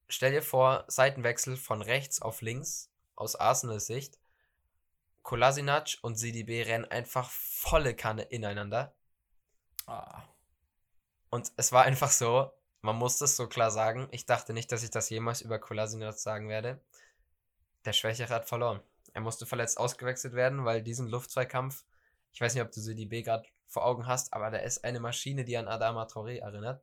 [0.07, 4.19] stell dir vor, Seitenwechsel von rechts auf links aus Arsenals Sicht.
[5.23, 8.93] Kolasinac und CDB rennen einfach volle Kanne ineinander.
[9.85, 10.23] Ah.
[11.29, 14.07] Und es war einfach so, man muss das so klar sagen.
[14.11, 16.79] Ich dachte nicht, dass ich das jemals über Kolasinac sagen werde.
[17.85, 18.81] Der Schwächere hat verloren.
[19.13, 21.83] Er musste verletzt ausgewechselt werden, weil diesen Luftzweikampf,
[22.33, 25.45] ich weiß nicht, ob du CDB gerade vor Augen hast, aber der ist eine Maschine,
[25.45, 26.81] die an Adama Traoré erinnert.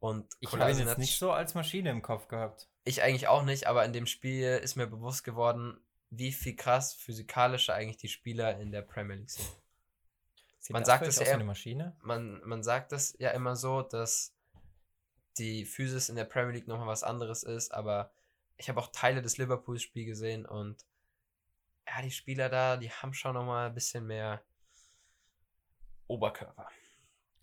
[0.00, 2.68] Und Ich habe ihn jetzt nicht so als Maschine im Kopf gehabt.
[2.84, 6.94] ich eigentlich auch nicht, aber in dem Spiel ist mir bewusst geworden, wie viel krass
[6.94, 9.46] physikalischer eigentlich die Spieler in der Premier League sind.
[10.60, 11.96] Sieht Man sagt es ja eher- Maschine.
[12.02, 14.32] man, man sagt das ja immer so, dass
[15.38, 18.10] die Physis in der Premier League nochmal was anderes ist, aber
[18.58, 20.84] ich habe auch Teile des Liverpool-Spiels gesehen und
[21.86, 24.42] ja, die Spieler da, die haben schon nochmal ein bisschen mehr
[26.06, 26.68] Oberkörper.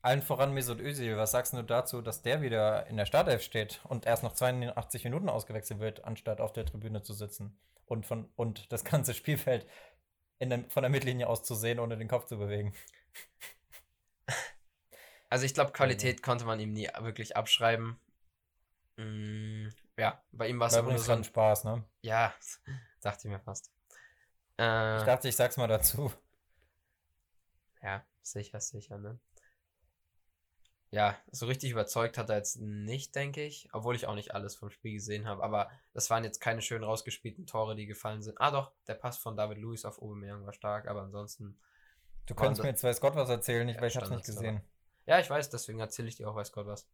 [0.02, 3.82] Allen voran Mesut Özil, was sagst du dazu, dass der wieder in der Startelf steht
[3.86, 8.30] und erst nach 82 Minuten ausgewechselt wird, anstatt auf der Tribüne zu sitzen und, von,
[8.36, 9.66] und das ganze Spielfeld
[10.38, 12.76] in der, von der Mittellinie aus zu sehen, ohne den Kopf zu bewegen?
[15.28, 18.00] Also ich glaube, Qualität konnte man ihm nie wirklich abschreiben.
[19.98, 21.84] Ja, bei ihm war es immer so ein, Spaß, ne?
[22.02, 22.34] Ja,
[23.02, 23.72] dachte ich mir fast.
[24.58, 26.12] Äh, Ich dachte, ich sag's mal dazu.
[27.82, 29.20] Ja, sicher, sicher, ne?
[30.92, 33.68] Ja, so richtig überzeugt hat er jetzt nicht, denke ich.
[33.74, 35.44] Obwohl ich auch nicht alles vom Spiel gesehen habe.
[35.44, 38.40] Aber das waren jetzt keine schön rausgespielten Tore, die gefallen sind.
[38.40, 41.60] Ah doch, der Pass von David Luiz auf Aubameyang war stark, aber ansonsten...
[42.28, 44.62] Du könntest mir jetzt weiß Gott was erzählen, ich, Ja, weil ich hab's nicht gesehen.
[45.06, 46.88] Ja, ich weiß, deswegen erzähle ich dir auch, weiß Gott was.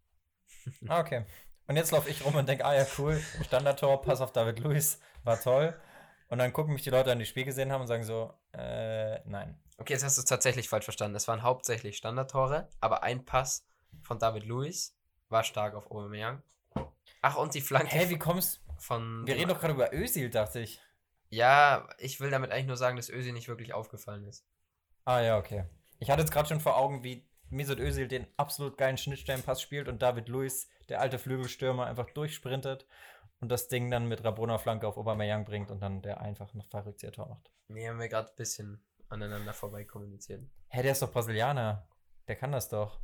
[0.87, 1.25] Ah, okay.
[1.67, 4.99] Und jetzt laufe ich rum und denke, ah ja, cool, Standardtor, Pass auf David Luiz,
[5.23, 5.79] war toll.
[6.29, 8.33] Und dann gucken mich die Leute an, die das Spiel gesehen haben und sagen so,
[8.53, 9.59] äh, nein.
[9.77, 11.15] Okay, jetzt hast du es tatsächlich falsch verstanden.
[11.15, 13.65] Es waren hauptsächlich Standardtore, aber ein Pass
[14.01, 14.95] von David Luiz
[15.29, 16.41] war stark auf Aubameyang.
[17.21, 19.25] Ach, und die Flanke Hä, wie kommst von...
[19.27, 20.79] Wir reden doch gerade über Özil, dachte ich.
[21.29, 24.45] Ja, ich will damit eigentlich nur sagen, dass Ösi nicht wirklich aufgefallen ist.
[25.05, 25.65] Ah ja, okay.
[25.99, 29.87] Ich hatte jetzt gerade schon vor Augen, wie Mesut Özil den absolut geilen Schnittstellenpass spielt
[29.87, 32.85] und David Luiz, der alte Flügelstürmer, einfach durchsprintet
[33.39, 36.67] und das Ding dann mit Rabona Flanke auf Aubameyang bringt und dann der einfach noch
[36.67, 37.49] verrückt ihr Tor macht.
[37.69, 40.43] Nee, haben wir gerade ein bisschen aneinander vorbei kommuniziert.
[40.67, 41.87] Hä, der ist doch Brasilianer.
[42.27, 42.99] Der kann das doch.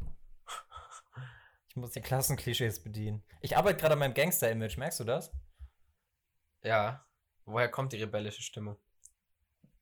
[1.70, 3.24] Ich muss die Klassenklischees bedienen.
[3.40, 5.32] Ich arbeite gerade an meinem Gangster-Image, merkst du das?
[6.64, 7.06] Ja.
[7.46, 8.78] Woher kommt die rebellische Stimmung?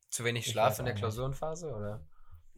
[0.09, 0.93] Zu wenig Schlaf in der.
[0.93, 2.05] Klausurenphase, oder?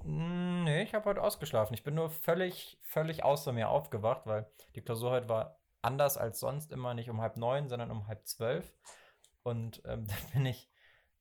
[0.03, 1.73] Mm, Nee, ich habe heute ausgeschlafen.
[1.73, 6.41] Ich bin nur völlig, völlig außer mir aufgewacht, weil die Klausur heute war anders als
[6.41, 8.73] sonst immer nicht um halb neun, sondern um halb zwölf.
[9.43, 10.69] Und ähm, dann bin ich,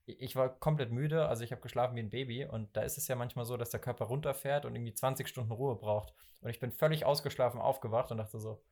[0.06, 3.06] ich war komplett müde, also ich habe geschlafen wie ein Baby und da ist es
[3.06, 6.12] ja manchmal so, dass der Körper runterfährt und irgendwie 20 Stunden Ruhe braucht.
[6.40, 8.62] Und ich bin völlig ausgeschlafen aufgewacht und dachte so,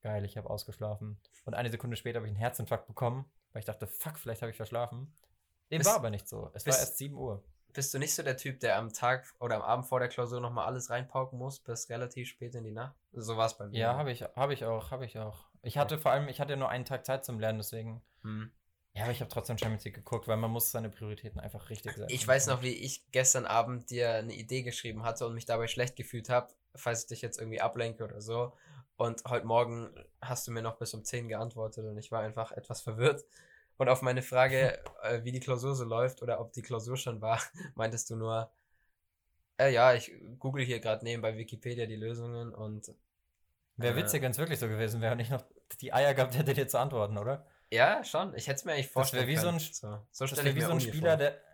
[0.00, 1.20] geil, ich habe ausgeschlafen.
[1.44, 4.50] Und eine Sekunde später habe ich einen Herzinfarkt bekommen, weil ich dachte, fuck, vielleicht habe
[4.50, 5.14] ich verschlafen.
[5.70, 6.50] Dem war aber nicht so.
[6.54, 7.44] Es war erst 7 Uhr.
[7.72, 10.40] Bist du nicht so der Typ, der am Tag oder am Abend vor der Klausur
[10.40, 12.94] nochmal alles reinpauken muss, bis relativ spät in die Nacht?
[13.12, 13.78] So war es bei mir.
[13.78, 15.46] Ja, habe ich, habe ich auch, habe ich auch.
[15.62, 18.02] Ich hatte vor allem, ich hatte nur einen Tag Zeit zum Lernen, deswegen.
[18.22, 18.50] Hm.
[18.94, 21.92] Ja, aber ich habe trotzdem Champions League geguckt, weil man muss seine Prioritäten einfach richtig
[21.94, 22.12] setzen.
[22.14, 25.66] Ich weiß noch, wie ich gestern Abend dir eine Idee geschrieben hatte und mich dabei
[25.66, 28.52] schlecht gefühlt habe, falls ich dich jetzt irgendwie ablenke oder so.
[28.96, 32.52] Und heute Morgen hast du mir noch bis um 10 geantwortet und ich war einfach
[32.52, 33.24] etwas verwirrt.
[33.76, 37.20] Und auf meine Frage, äh, wie die Klausur so läuft oder ob die Klausur schon
[37.20, 37.40] war,
[37.74, 38.50] meintest du nur,
[39.58, 42.94] äh, ja, ich google hier gerade nebenbei Wikipedia die Lösungen und.
[43.76, 45.44] Wäre äh, witzig, wenn es wirklich so gewesen wäre und ich noch
[45.80, 47.46] die Eier gehabt hätte, dir zu antworten, oder?
[47.70, 48.34] Ja, schon.
[48.34, 50.04] Ich hätte es mir eigentlich Das vorstellen wäre wie so ein, können.
[50.12, 51.40] So, so das wär ich wie so ein Spieler, der.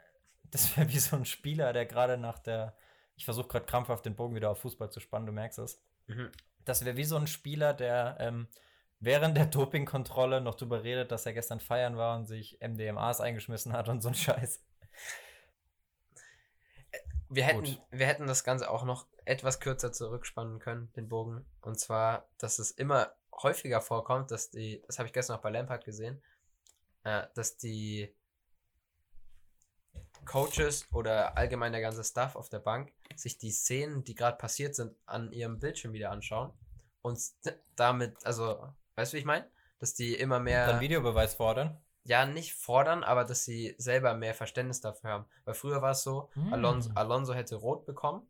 [0.50, 2.74] Das wäre wie so ein Spieler, der gerade nach der.
[3.16, 5.82] Ich versuche gerade krampfhaft den Bogen wieder auf Fußball zu spannen, du merkst es.
[6.06, 6.32] Mhm.
[6.64, 8.48] Das wäre wie so ein Spieler, der ähm,
[9.00, 13.72] während der Dopingkontrolle noch drüber redet, dass er gestern feiern war und sich MDMAs eingeschmissen
[13.72, 14.62] hat und so ein Scheiß.
[17.30, 17.82] Wir hätten, Gut.
[17.90, 21.44] wir hätten das Ganze auch noch etwas kürzer zurückspannen können, den Bogen.
[21.60, 25.50] Und zwar, dass es immer häufiger vorkommt, dass die, das habe ich gestern auch bei
[25.50, 26.22] Lampard gesehen,
[27.04, 28.14] äh, dass die
[30.24, 34.74] Coaches oder allgemein der ganze Staff auf der Bank sich die Szenen, die gerade passiert
[34.74, 36.52] sind, an ihrem Bildschirm wieder anschauen
[37.02, 37.20] und
[37.76, 39.48] damit, also, weißt du, wie ich meine?
[39.78, 41.80] Dass die immer mehr Dann Videobeweis fordern.
[42.04, 45.24] ja, nicht fordern, aber dass sie selber mehr Verständnis dafür haben.
[45.44, 46.52] Weil früher war es so, Hm.
[46.52, 48.26] Alonso, Alonso hätte rot bekommen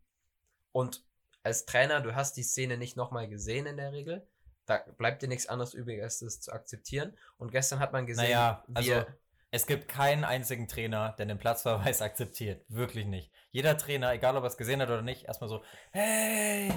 [0.72, 1.04] und
[1.44, 4.26] als Trainer, du hast die Szene nicht nochmal gesehen in der Regel.
[4.66, 7.16] Da bleibt dir nichts anderes übrig, als das zu akzeptieren.
[7.38, 9.06] Und gestern hat man gesehen, Naja, wie also er-
[9.50, 12.64] es gibt keinen einzigen Trainer, der den Platzverweis akzeptiert.
[12.68, 13.30] Wirklich nicht.
[13.50, 16.72] Jeder Trainer, egal ob er es gesehen hat oder nicht, erstmal so, hey,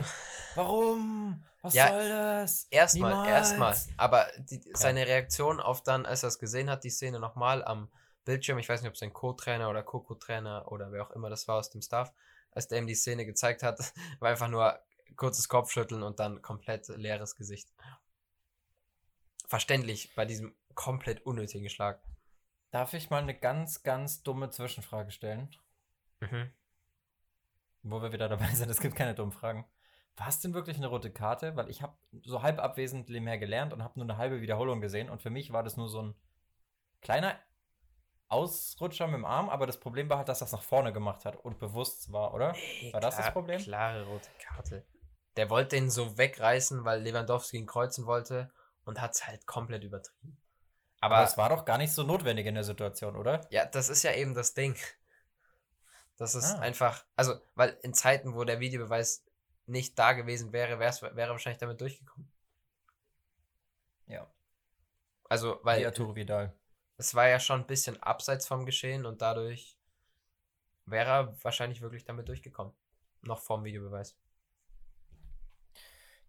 [0.56, 1.44] warum?
[1.62, 2.68] Was Ja, soll das?
[2.72, 3.78] erstmal, Niemals." erstmal.
[3.98, 7.90] Aber die, seine Reaktion auf dann, als er es gesehen hat, die Szene nochmal am
[8.24, 11.48] Bildschirm, ich weiß nicht, ob es ein Co-Trainer oder Co-Co-Trainer oder wer auch immer das
[11.48, 12.14] war aus dem Staff,
[12.52, 13.80] als der ihm die Szene gezeigt hat,
[14.20, 14.80] war einfach nur
[15.18, 17.70] kurzes Kopfschütteln und dann komplett leeres Gesicht.
[19.48, 22.02] Verständlich bei diesem komplett unnötigen Schlag.
[22.72, 25.50] Darf ich mal eine ganz, ganz dumme Zwischenfrage stellen?
[26.22, 26.52] Mhm.
[27.84, 29.66] Wo wir wieder dabei sind, es gibt keine dummen Fragen.
[30.16, 31.56] War es denn wirklich eine rote Karte?
[31.56, 35.10] Weil ich habe so halb abwesend nebenher gelernt und habe nur eine halbe Wiederholung gesehen.
[35.10, 36.16] Und für mich war das nur so ein
[37.02, 37.36] kleiner
[38.28, 39.50] Ausrutscher mit dem Arm.
[39.50, 42.54] Aber das Problem war halt, dass das nach vorne gemacht hat und bewusst war, oder?
[42.54, 43.60] Nee, War das das Problem?
[43.60, 44.86] Klare rote Karte.
[45.38, 48.52] Der wollte den so wegreißen, weil Lewandowski ihn kreuzen wollte
[48.86, 50.38] und hat es halt komplett übertrieben.
[51.02, 53.45] Aber, Aber es war doch gar nicht so notwendig in der Situation, oder?
[53.49, 54.76] Ja, das ist ja eben das Ding.
[56.18, 56.60] Das ist Ah.
[56.60, 59.26] einfach, also, weil in Zeiten, wo der Videobeweis
[59.66, 62.32] nicht da gewesen wäre, wäre er wahrscheinlich damit durchgekommen.
[64.06, 64.32] Ja.
[65.30, 66.54] Also, weil Arturo Vidal.
[66.97, 69.80] es war ja schon ein bisschen abseits vom Geschehen und dadurch
[70.86, 72.74] wäre er wahrscheinlich wirklich damit durchgekommen.
[73.22, 74.16] Noch vorm Videobeweis.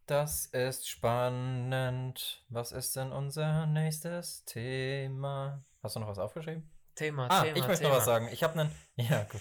[0.06, 2.44] Das ist spannend.
[2.48, 5.64] Was ist denn unser nächstes Thema?
[5.82, 6.70] Hast du noch was aufgeschrieben?
[6.94, 7.90] Thema, Ah, Thema, ich möchte Thema.
[7.90, 8.28] noch was sagen.
[8.32, 8.74] Ich habe einen.
[8.96, 9.40] Ja, gut.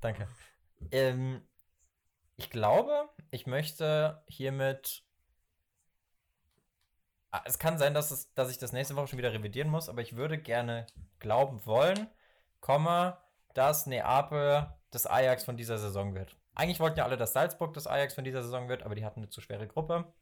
[0.00, 0.28] Danke.
[0.90, 1.46] Ähm,
[2.36, 5.02] ich glaube, ich möchte hiermit.
[7.30, 9.88] Ah, Es kann sein, dass, es, dass ich das nächste Woche schon wieder revidieren muss,
[9.88, 10.86] aber ich würde gerne
[11.18, 12.08] glauben wollen,
[12.60, 16.36] Komma, dass Neapel das Ajax von dieser Saison wird.
[16.54, 19.20] Eigentlich wollten ja alle, dass Salzburg das Ajax von dieser Saison wird, aber die hatten
[19.20, 20.12] eine zu schwere Gruppe.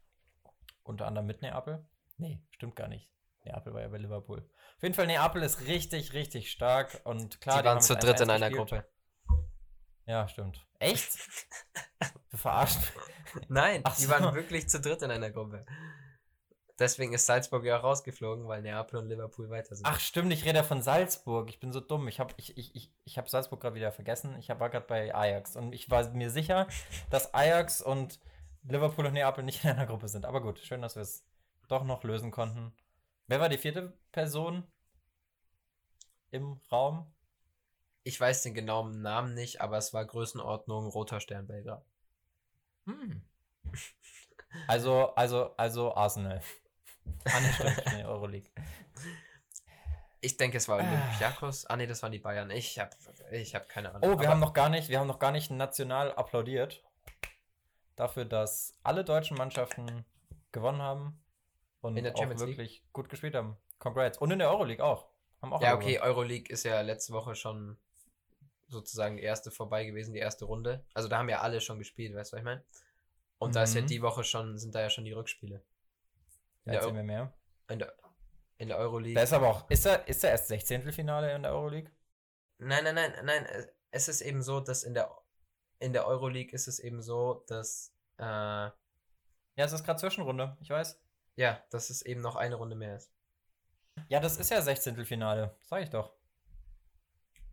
[0.82, 1.86] Unter anderem mit Neapel.
[2.16, 3.10] Nee, stimmt gar nicht.
[3.44, 4.48] Neapel war ja bei Liverpool.
[4.76, 7.58] Auf jeden Fall, Neapel ist richtig, richtig stark und klar.
[7.58, 8.68] Die waren haben zu dritt in 1-1 einer gespielt.
[8.68, 8.88] Gruppe.
[10.06, 10.66] Ja, stimmt.
[10.78, 11.18] Echt?
[12.32, 13.48] Mich.
[13.48, 14.10] Nein, Ach die so.
[14.10, 15.66] waren wirklich zu dritt in einer Gruppe.
[16.80, 19.86] Deswegen ist Salzburg ja auch rausgeflogen, weil Neapel und Liverpool weiter sind.
[19.86, 21.50] Ach stimmt, ich rede von Salzburg.
[21.50, 22.08] Ich bin so dumm.
[22.08, 24.34] Ich habe ich, ich, ich, ich hab Salzburg gerade wieder vergessen.
[24.38, 26.66] Ich war gerade bei Ajax und ich war mir sicher,
[27.10, 28.18] dass Ajax und
[28.62, 30.24] Liverpool und Neapel nicht in einer Gruppe sind.
[30.24, 31.22] Aber gut, schön, dass wir es
[31.68, 32.72] doch noch lösen konnten.
[33.26, 34.64] Wer war die vierte Person
[36.30, 37.12] im Raum?
[38.04, 41.84] Ich weiß den genauen Namen nicht, aber es war Größenordnung Roter Stern Belgrad.
[42.86, 43.20] Hm.
[44.66, 46.40] Also, also, also Arsenal.
[47.24, 47.40] Ah,
[47.94, 48.50] nee, Euroleague.
[50.20, 51.66] Ich denke, es war Olympiakos.
[51.66, 52.50] Ah, nee, das waren die Bayern.
[52.50, 52.90] Ich habe
[53.32, 54.02] ich hab keine Ahnung.
[54.02, 56.82] Oh, wir Aber haben noch gar nicht, wir haben noch gar nicht national applaudiert
[57.96, 60.04] dafür, dass alle deutschen Mannschaften
[60.52, 61.22] gewonnen haben
[61.80, 62.58] und In der auch Champions League?
[62.58, 63.56] wirklich gut gespielt haben.
[63.78, 64.18] Congrats.
[64.18, 65.08] Und in der Euroleague auch.
[65.40, 66.10] Haben auch Ja, okay, gewonnen.
[66.10, 67.78] Euroleague ist ja letzte Woche schon
[68.68, 70.84] sozusagen die erste vorbei gewesen, die erste Runde.
[70.92, 72.62] Also da haben ja alle schon gespielt, weißt du, was ich meine?
[73.38, 73.86] Und da ist ja Mhm.
[73.86, 75.62] die Woche schon, sind da ja schon die Rückspiele.
[76.64, 77.32] In der, Erzähl mir mehr.
[77.68, 77.94] in der,
[78.58, 79.14] in der Euroleague.
[79.14, 80.92] Da ist aber auch, ist er, ist er erst 16.
[80.92, 81.90] Finale in der Euroleague?
[82.58, 83.46] Nein, nein, nein, nein.
[83.90, 85.10] Es ist eben so, dass in der,
[85.78, 88.74] in der Euroleague ist es eben so, dass, äh, Ja,
[89.56, 91.00] es ist gerade Zwischenrunde, ich weiß.
[91.36, 93.10] ja, dass es eben noch eine Runde mehr ist.
[94.08, 95.04] Ja, das ist ja 16.
[95.04, 96.14] Finale, sag ich doch.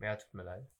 [0.00, 0.70] Ja, tut mir leid.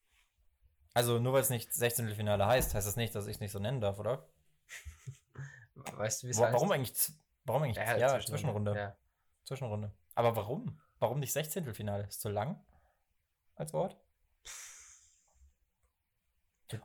[0.95, 2.15] Also nur weil es nicht 16.
[2.15, 4.29] Finale heißt, heißt das nicht, dass ich es nicht so nennen darf, oder?
[5.75, 6.53] Weißt du, wie es heißt?
[6.53, 6.95] Warum eigentlich?
[7.49, 7.77] Warum eigentlich?
[7.77, 8.75] Ja, Ja, Zwischenrunde.
[8.77, 8.97] Ja.
[9.45, 9.93] Zwischenrunde.
[10.15, 10.81] Aber warum?
[10.99, 11.73] Warum nicht 16.
[11.75, 12.05] Finale?
[12.05, 12.61] Ist zu lang
[13.57, 13.97] als Wort?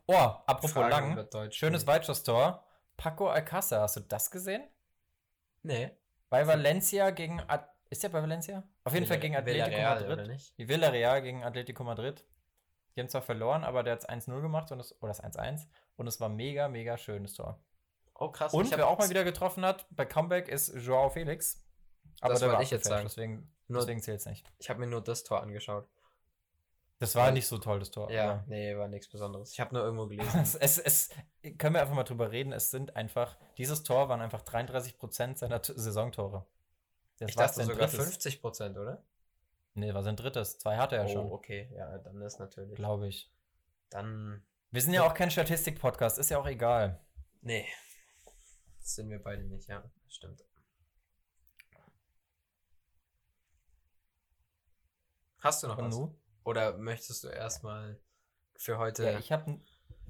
[0.06, 1.52] Oh, apropos Fragen lang.
[1.52, 2.64] Schönes Weitschuss-Tor.
[2.96, 4.64] Paco Alcázar, hast du das gesehen?
[5.62, 5.92] Nee.
[6.30, 7.42] Bei Valencia gegen.
[7.42, 8.64] Ad ist der bei Valencia?
[8.86, 10.12] Auf jeden Fall gegen Atletico Villarreal, Madrid.
[10.14, 10.58] Oder nicht?
[10.58, 12.26] Die Villarreal gegen Atletico Madrid.
[12.96, 16.08] Die haben zwar verloren, aber der hat 1-0 gemacht und es, oder das 1-1 und
[16.08, 17.60] es war mega, mega schönes Tor.
[18.16, 18.54] Oh, krass.
[18.54, 21.64] Und wer auch mal wieder getroffen hat bei Comeback ist Joao Felix.
[22.22, 23.04] Aber Das der wollte ich jetzt sagen.
[23.06, 24.46] Deswegen, Nur- deswegen zählt es nicht.
[24.60, 25.88] Ich habe mir nur das Tor angeschaut.
[27.00, 28.10] Das war Weil- nicht so toll, das Tor.
[28.12, 29.52] Ja, aber- nee, war nichts Besonderes.
[29.52, 30.40] Ich habe nur irgendwo gelesen.
[30.42, 31.10] Es, es, es,
[31.58, 32.54] können wir einfach mal drüber reden.
[32.54, 36.46] Es sind einfach, dieses Tor waren einfach 33% seiner T Saisontore.
[37.18, 37.96] Das ich war dachte sogar drittes.
[37.96, 39.04] 50 Prozent, oder?
[39.74, 40.60] Nee, war sein drittes.
[40.60, 41.70] Zwei hatte er oh, schon, okay.
[41.76, 42.76] Ja, dann ist natürlich.
[42.76, 43.32] glaube ich.
[43.90, 44.44] Dann.
[44.72, 47.00] Wir sind ja auch kein Statistik-Podcast, ist ja auch egal.
[47.42, 47.66] Nee.
[48.84, 49.82] Das sind wir beide nicht, ja.
[50.10, 50.44] Stimmt.
[55.40, 55.98] Hast du noch was?
[56.44, 57.98] Oder möchtest du erstmal
[58.58, 59.06] für heute.
[59.06, 59.62] Ja, ich habe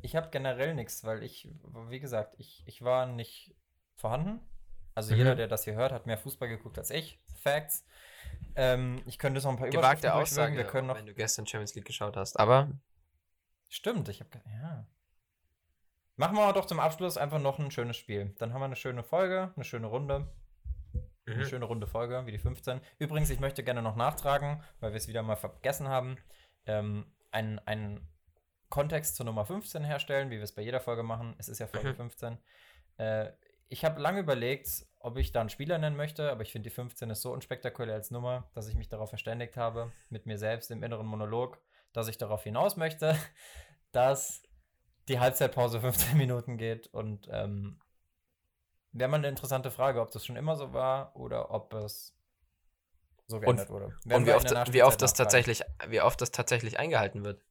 [0.02, 1.50] ich hab generell nichts, weil ich,
[1.90, 3.56] wie gesagt, ich, ich war nicht
[3.96, 4.40] vorhanden.
[4.96, 5.18] Also Mhm.
[5.20, 7.22] jeder, der das hier hört, hat mehr Fußball geguckt als ich.
[7.42, 7.86] Facts.
[8.56, 10.58] Ähm, ich könnte jetzt noch ein paar gewagte Aussage.
[10.58, 10.96] Wir können noch.
[10.96, 12.40] wenn du gestern Champions League geschaut hast.
[12.40, 12.72] Aber
[13.70, 14.42] Stimmt, ich habe.
[14.52, 14.88] Ja.
[16.16, 18.36] Machen wir doch zum Abschluss einfach noch ein schönes Spiel.
[18.38, 20.28] Dann haben wir eine schöne Folge, eine schöne Runde.
[21.26, 21.46] Eine Mhm.
[21.46, 22.82] schöne runde Folge, wie die 15.
[23.00, 26.18] Übrigens, ich möchte gerne noch nachtragen, weil wir es wieder mal vergessen haben,
[26.66, 28.10] ähm, einen, einen
[28.70, 31.34] Kontext zur Nummer 15 herstellen, wie wir es bei jeder Folge machen.
[31.38, 31.96] Es ist ja Folge Mhm.
[31.96, 32.38] 15.
[32.98, 33.32] Äh,
[33.70, 36.76] ich habe lange überlegt, ob ich da einen Spieler nennen möchte, aber ich finde, die
[36.76, 40.70] 15 ist so unspektakulär als Nummer, dass ich mich darauf verständigt habe, mit mir selbst
[40.72, 41.60] im inneren Monolog,
[41.94, 43.16] dass ich darauf hinaus möchte,
[43.94, 44.44] dass
[45.08, 47.80] die Halbzeitpause 15 Minuten geht und ähm,
[48.92, 52.14] wäre mal eine interessante Frage, ob das schon immer so war oder ob es
[53.28, 53.94] so geändert wurde.
[54.06, 57.42] Werden und wie oft, das- wie oft das tatsächlich, wie oft das tatsächlich eingehalten wird.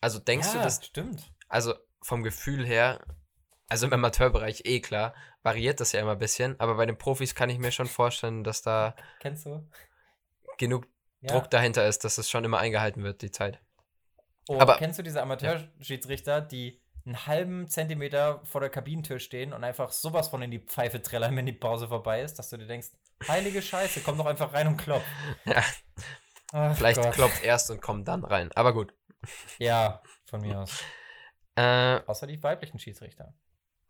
[0.00, 1.30] Also denkst ja, du, dass, stimmt.
[1.48, 3.00] also vom Gefühl her,
[3.68, 7.34] also im Amateurbereich eh klar, variiert das ja immer ein bisschen, aber bei den Profis
[7.34, 9.68] kann ich mir schon vorstellen, dass da Kennst du?
[10.58, 10.86] genug
[11.20, 11.32] Ja.
[11.32, 13.60] Druck dahinter ist, dass es schon immer eingehalten wird, die Zeit.
[14.50, 19.62] Oh, Aber- kennst du diese Amateurschiedsrichter, die einen halben Zentimeter vor der Kabinentür stehen und
[19.62, 22.66] einfach sowas von in die Pfeife trällern, wenn die Pause vorbei ist, dass du dir
[22.66, 22.88] denkst,
[23.28, 25.04] heilige Scheiße, komm doch einfach rein und klopf.
[25.44, 25.62] Ja,
[26.52, 27.12] Ach vielleicht Gott.
[27.12, 28.50] klopft erst und kommt dann rein.
[28.56, 28.92] Aber gut.
[29.58, 30.82] Ja, von mir aus.
[31.54, 33.32] Äh, Außer die weiblichen Schiedsrichter.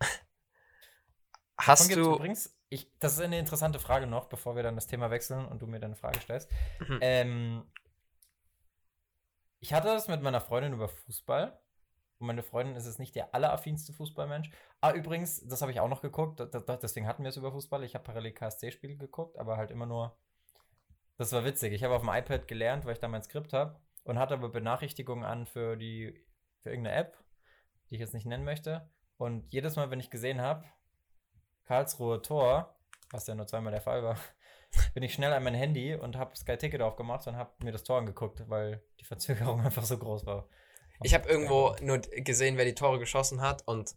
[1.59, 2.15] Hast du.
[2.17, 5.63] übrigens, ich, das ist eine interessante Frage noch, bevor wir dann das Thema wechseln und
[5.63, 6.51] du mir dann eine Frage stellst.
[6.81, 6.99] Mhm.
[7.01, 7.73] Ähm,
[9.61, 11.59] ich hatte das mit meiner Freundin über Fußball.
[12.19, 14.51] Und meine Freundin ist jetzt nicht der alleraffinste Fußballmensch.
[14.81, 16.41] Ah, übrigens, das habe ich auch noch geguckt.
[16.83, 17.83] Deswegen hatten wir es über Fußball.
[17.85, 20.17] Ich habe parallel KSC-Spiele geguckt, aber halt immer nur.
[21.17, 21.73] Das war witzig.
[21.73, 24.49] Ich habe auf dem iPad gelernt, weil ich da mein Skript habe und hatte aber
[24.49, 26.15] Benachrichtigungen an für die
[26.63, 27.19] für irgendeine App,
[27.89, 28.91] die ich jetzt nicht nennen möchte.
[29.17, 30.65] Und jedes Mal, wenn ich gesehen habe,
[31.65, 32.75] Karlsruhe Tor,
[33.11, 34.17] was ja nur zweimal der Fall war,
[34.95, 37.83] bin ich schnell an mein Handy und habe Sky Ticket aufgemacht und habe mir das
[37.85, 40.49] Tor angeguckt, weil die Verzögerung einfach so groß war.
[41.03, 43.95] Ich habe irgendwo nur gesehen, wer die Tore geschossen hat und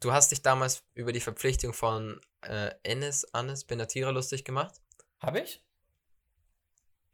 [0.00, 4.74] du hast dich damals über die Verpflichtung von äh, Enes, Anis Benatira lustig gemacht.
[5.20, 5.62] Habe ich?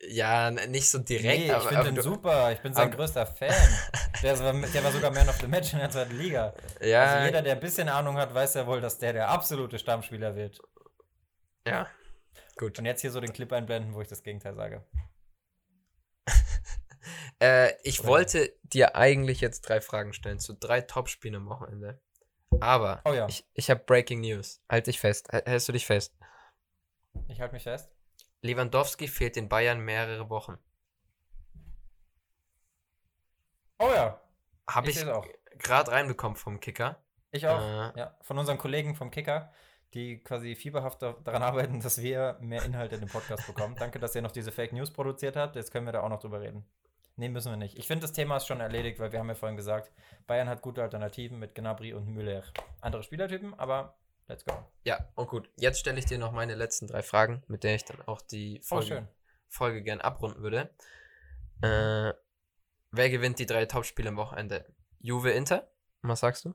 [0.06, 2.52] Ja, nicht so direkt, nee, ich finde du, super.
[2.52, 3.54] Ich bin sein aber- größter Fan.
[4.22, 6.52] der, war, der war sogar Man of the Match in der zweiten Liga.
[6.82, 9.78] ja, Also jeder, der ein bisschen Ahnung hat, weiß ja wohl, dass der der absolute
[9.78, 10.60] Stammspieler wird.
[11.66, 11.86] ja,
[12.56, 12.78] gut.
[12.78, 14.84] Und jetzt hier so den Clip einblenden, wo ich das Gegenteil sage.
[17.40, 22.00] Äh, ich Oder- wollte dir eigentlich jetzt drei Fragen stellen zu drei Topspielen am Wochenende.
[22.60, 24.62] Aber Oh ja, ich, ich habe Breaking News.
[24.70, 25.28] Halt dich fest.
[25.30, 26.16] Hältst du dich fest?
[27.28, 27.90] ich halte mich fest.
[28.40, 30.56] Lewandowski fehlt den Bayern mehrere Wochen.
[33.78, 34.20] Oh ja,
[34.70, 35.04] Habe ich ich,
[35.58, 37.02] gerade reinbekommen vom Kicker.
[37.32, 37.60] Ich auch.
[37.60, 39.52] Äh, Ja, von unseren Kollegen vom Kicker,
[39.94, 43.74] die quasi fieberhaft da- daran arbeiten, dass wir mehr Inhalte in den Podcast bekommen.
[43.78, 45.56] Danke, dass ihr noch diese Fake News produziert habt.
[45.56, 46.64] Jetzt können wir da auch noch drüber reden.
[47.16, 47.78] Nee, müssen wir nicht.
[47.78, 49.92] Ich finde, das Thema ist schon erledigt, weil wir haben ja vorhin gesagt,
[50.26, 52.42] Bayern hat gute Alternativen mit Gnabry und Müller.
[52.80, 54.52] Andere Spielertypen, aber let's go.
[54.82, 55.48] ja, und gut.
[55.56, 58.58] Jetzt stelle ich dir noch meine letzten drei Fragen, mit der ich dann auch die
[58.64, 59.08] Oh, Folge, schön.
[59.48, 60.70] Folge gern abrunden würde.
[61.62, 62.12] Äh,
[62.90, 64.64] wer gewinnt die drei Topspiele am Wochenende?
[64.98, 65.70] Juve Inter?
[66.02, 66.54] Was sagst du?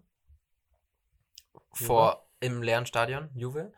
[1.72, 3.72] Vor im leeren Stadion, Juve.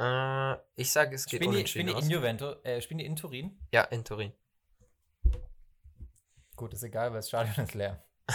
[0.00, 2.62] Äh, ich sage, es geht Spielen die, spielen unentschieden die aus.
[2.64, 3.58] in äh, spielen die in Turin?
[3.72, 4.32] Ja, in Turin.
[6.56, 8.04] Gut, ist egal, weil das Stadion ist leer.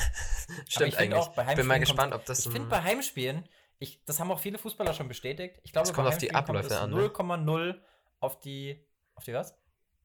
[0.68, 1.20] Stimmt ich eigentlich.
[1.20, 3.48] auch, bei Bin mal gespannt, ob das Ich finde bei Heimspielen,
[3.80, 5.60] ich, das haben auch viele Fußballer schon bestätigt.
[5.64, 7.46] Ich glaube, Es kommt auf die Abläufe an, kommt ne?
[7.46, 7.82] es 0,0
[8.20, 8.86] auf die.
[9.16, 9.56] Auf die was?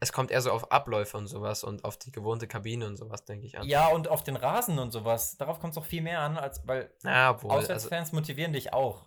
[0.04, 3.24] es kommt eher so auf Abläufe und sowas und auf die gewohnte Kabine und sowas,
[3.24, 3.66] denke ich an.
[3.66, 5.36] Ja, und auf den Rasen und sowas.
[5.36, 8.72] Darauf kommt es auch viel mehr an, als weil Ja, obwohl, also, Auswärtsfans motivieren dich
[8.72, 9.06] auch.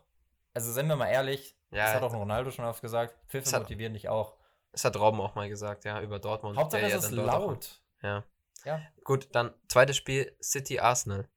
[0.57, 3.61] Also seien wir mal ehrlich, das hat ja, auch Ronaldo schon oft gesagt, Pfiffe hat-
[3.61, 4.39] motivieren dich auch.
[4.71, 6.57] das hat Robben auch mal gesagt, ja, über Dortmund.
[6.57, 7.79] Hauptsache es ja ist laut.
[8.01, 8.23] Ja.
[8.65, 8.81] Ja.
[9.03, 11.29] Gut, dann zweites Spiel, City Arsenal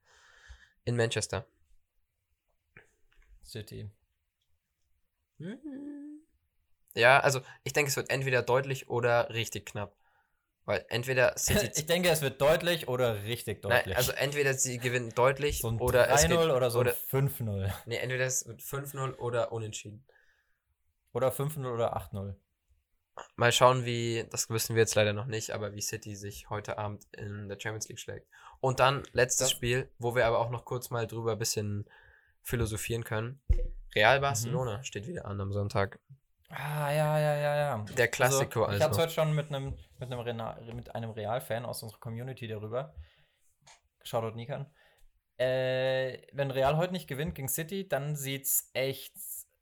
[0.85, 1.45] in Manchester.
[3.45, 3.91] City.
[6.95, 9.95] Ja, also ich denke, es wird entweder deutlich oder richtig knapp.
[10.65, 11.71] Weil entweder City.
[11.75, 13.85] Ich denke, es wird deutlich oder richtig deutlich.
[13.87, 16.87] Nein, also entweder sie gewinnen deutlich so ein oder es 3-0 geht, oder so ein
[16.87, 17.73] oder, 5-0.
[17.87, 20.05] nee, entweder es wird 5-0 oder unentschieden.
[21.13, 22.35] Oder 5-0 oder 8-0.
[23.35, 26.77] Mal schauen, wie, das wissen wir jetzt leider noch nicht, aber wie City sich heute
[26.77, 28.27] Abend in der Champions League schlägt.
[28.61, 31.89] Und dann letztes Das- Spiel, wo wir aber auch noch kurz mal drüber ein bisschen
[32.43, 33.41] philosophieren können.
[33.95, 34.21] Real Mhm.
[34.21, 35.99] Barcelona steht wieder an am Sonntag.
[36.51, 37.85] Ah, ja, ja, ja, ja.
[37.97, 38.77] Der Klassiko also.
[38.77, 42.47] Ich hatte heute schon mit einem, mit einem, Rena- mit einem Real-Fan aus unserer Community
[42.47, 42.93] darüber.
[44.03, 44.65] Shoutout Nikan.
[45.37, 49.13] Äh, wenn Real heute nicht gewinnt gegen City, dann sieht's echt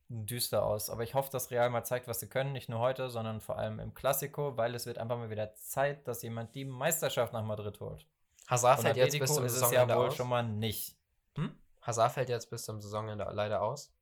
[0.10, 0.90] düster aus.
[0.90, 2.52] Aber ich hoffe, dass Real mal zeigt, was sie können.
[2.52, 6.08] Nicht nur heute, sondern vor allem im Klassiko, weil es wird einfach mal wieder Zeit,
[6.08, 8.08] dass jemand die Meisterschaft nach Madrid holt.
[8.48, 10.16] Hazard fällt jetzt bis zum ist es ja Saisonende wohl aus.
[10.16, 10.98] schon mal nicht.
[11.36, 11.56] Hm?
[11.82, 13.94] Hazard fällt jetzt bis zum Saisonende leider aus.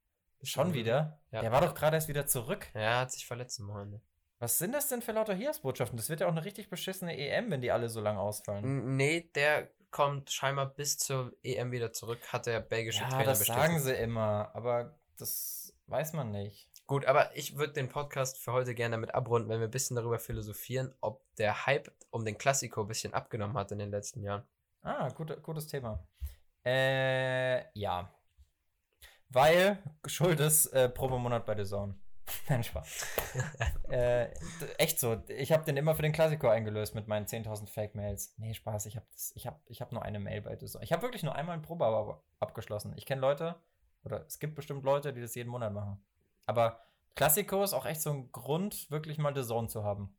[0.43, 1.19] Schon zum- wieder?
[1.31, 1.41] Ja.
[1.41, 2.67] Der war doch gerade erst wieder zurück.
[2.73, 4.01] Ja, er hat sich verletzt am Wochenende.
[4.39, 5.97] Was sind das denn für lauter Hiobsbotschaften?
[5.97, 8.95] Das wird ja auch eine richtig beschissene EM, wenn die alle so lang ausfallen.
[8.95, 13.39] Nee, der kommt scheinbar bis zur EM wieder zurück, hat der belgische Ja, Trainer das
[13.39, 13.61] bestätigt.
[13.65, 16.69] sagen sie immer, aber das weiß man nicht.
[16.85, 19.95] Gut, aber ich würde den Podcast für heute gerne damit abrunden, wenn wir ein bisschen
[19.95, 24.21] darüber philosophieren, ob der Hype um den Klassiko ein bisschen abgenommen hat in den letzten
[24.21, 24.43] Jahren.
[24.83, 26.05] Ah, gut, gutes Thema.
[26.65, 28.13] Äh, ja.
[29.30, 31.95] Weil Schuld ist äh, Probemonat bei The Zone.
[32.49, 33.05] Nein, Spaß.
[33.89, 34.30] äh,
[34.78, 35.21] echt so.
[35.28, 38.36] Ich habe den immer für den Klassiker eingelöst mit meinen 10.000 Fake-Mails.
[38.38, 38.86] Nee, Spaß.
[38.88, 40.84] Ich habe ich hab, ich hab nur eine Mail bei The Zone.
[40.84, 42.93] Ich habe wirklich nur einmal ein Probeabo abgeschlossen.
[42.97, 43.55] Ich kenne Leute,
[44.03, 46.03] oder es gibt bestimmt Leute, die das jeden Monat machen.
[46.45, 46.80] Aber
[47.15, 50.15] Klassiko ist auch echt so ein Grund, wirklich mal The Zone zu haben.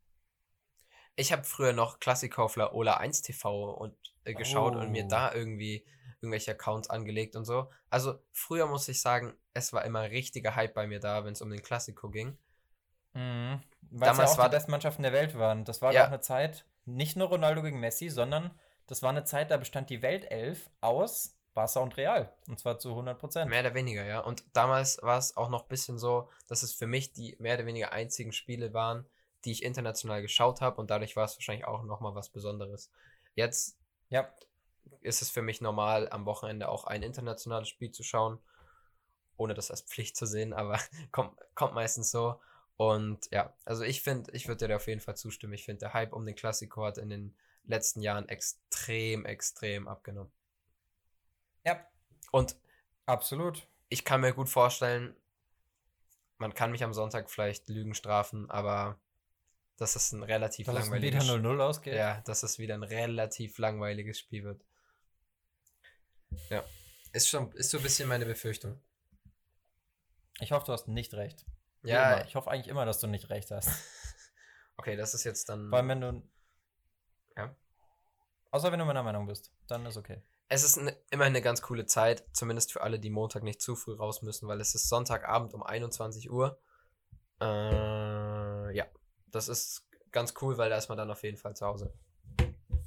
[1.19, 3.93] Ich habe früher noch Klassiko auf La Ola 1 TV und,
[4.23, 5.09] äh, geschaut und mir Oh.
[5.09, 5.85] da irgendwie
[6.21, 7.69] irgendwelche Accounts angelegt und so.
[7.89, 11.41] Also früher muss ich sagen, es war immer richtiger Hype bei mir da, wenn es
[11.41, 12.37] um den Klassiko ging.
[13.13, 13.61] Mhm.
[13.91, 15.65] Weil es ja Damals auch war die besten Mannschaften der Welt waren.
[15.65, 15.99] Das war Ja.
[16.01, 16.03] ja.
[16.05, 18.51] auch eine Zeit, nicht nur Ronaldo gegen Messi, sondern
[18.87, 22.33] das war eine Zeit, da bestand die Weltelf aus Barca und Real.
[22.47, 23.49] Und zwar zu 100 Prozent.
[23.49, 24.19] Mehr oder weniger, ja.
[24.19, 27.55] Und damals war es auch noch ein bisschen so, dass es für mich die mehr
[27.55, 29.05] oder weniger einzigen Spiele waren,
[29.45, 32.91] die ich international geschaut habe und dadurch war es wahrscheinlich auch nochmal was Besonderes.
[33.35, 33.77] Jetzt
[34.09, 34.33] Ja,
[35.01, 38.39] ist es für mich normal, am Wochenende auch ein internationales Spiel zu schauen,
[39.37, 40.79] ohne das als Pflicht zu sehen, aber
[41.11, 42.39] kommt, kommt meistens so.
[42.77, 45.53] Und ja, also ich finde, ich würde dir auf jeden Fall zustimmen.
[45.53, 47.35] Ich finde, der Hype um den Klassiko hat in den
[47.65, 50.31] letzten Jahren extrem, extrem abgenommen.
[51.63, 51.85] ja,
[52.31, 52.55] Und
[53.05, 53.67] absolut.
[53.89, 55.15] ich kann mir gut vorstellen,
[56.39, 58.99] man kann mich am Sonntag vielleicht Lügen strafen, aber
[59.79, 61.95] das ist ein relativ Dass es wieder langweiliges 0-0 ausgeht.
[61.95, 64.61] Ja, dass es wieder ein relativ langweiliges Spiel wird.
[66.49, 66.63] Ja.
[67.13, 68.79] Ist schon, ist so ein bisschen meine Befürchtung.
[70.41, 71.45] Ich hoffe, du hast nicht recht.
[71.81, 72.25] Wie Ja, immer.
[72.25, 73.69] Ich hoffe eigentlich immer, dass du nicht recht hast.
[74.77, 75.73] okay, das ist jetzt dann.
[75.73, 76.23] Allem, wenn du.
[77.37, 77.55] Ja.
[78.51, 79.51] Außer wenn du meiner Meinung bist.
[79.67, 80.21] Dann ist okay.
[80.49, 83.75] Es ist ne, immer eine ganz coole Zeit, zumindest für alle, die Montag nicht zu
[83.75, 86.59] früh raus müssen, weil es ist Sonntagabend um 21 Uhr.
[87.39, 87.45] Äh,
[89.31, 91.93] das ist ganz cool, weil da ist man dann auf jeden Fall zu Hause.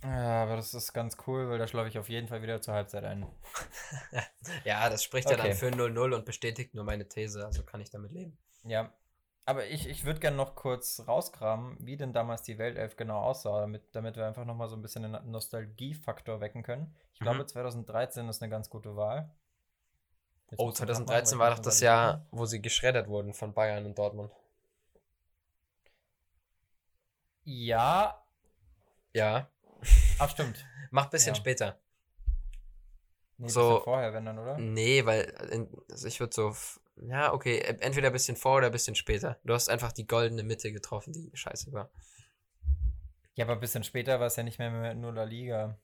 [0.05, 2.74] Ja, aber das ist ganz cool, weil da schlafe ich auf jeden Fall wieder zur
[2.74, 3.26] Halbzeit ein.
[4.64, 5.55] Ja, das spricht ja dann Okay.
[5.55, 8.36] für 0-0 und bestätigt nur meine These, also kann ich damit leben.
[8.64, 8.93] Ja.
[9.45, 13.61] Aber ich, ich würde gerne noch kurz rauskramen, wie denn damals die Weltelf genau aussah,
[13.61, 16.95] damit, damit wir einfach nochmal so ein bisschen den Nostalgiefaktor wecken können.
[17.14, 17.24] Ich Mhm.
[17.24, 19.30] glaube, 2013 ist eine ganz gute Wahl.
[20.51, 23.55] Jetzt Oh, musst du 2013 dran war doch das Jahr, wo sie geschreddert wurden von
[23.55, 24.30] Bayern und Dortmund.
[24.30, 24.43] überlegen.
[27.45, 28.24] Ja,
[29.14, 29.51] Ja,
[30.18, 30.64] ach stimmt.
[30.90, 31.40] mach bisschen Ja.
[31.40, 31.78] später.
[33.38, 34.57] Nee, So- vorher, wenn dann, oder?
[34.59, 35.34] Nee, weil
[35.90, 36.55] also ich würde so,
[36.97, 39.38] ja, okay, entweder ein bisschen vor oder ein bisschen später.
[39.45, 41.90] Du hast einfach die goldene Mitte getroffen, die scheiße war.
[43.34, 45.76] Ja, aber ein bisschen später war es ja nicht mehr, mehr nur La Liga.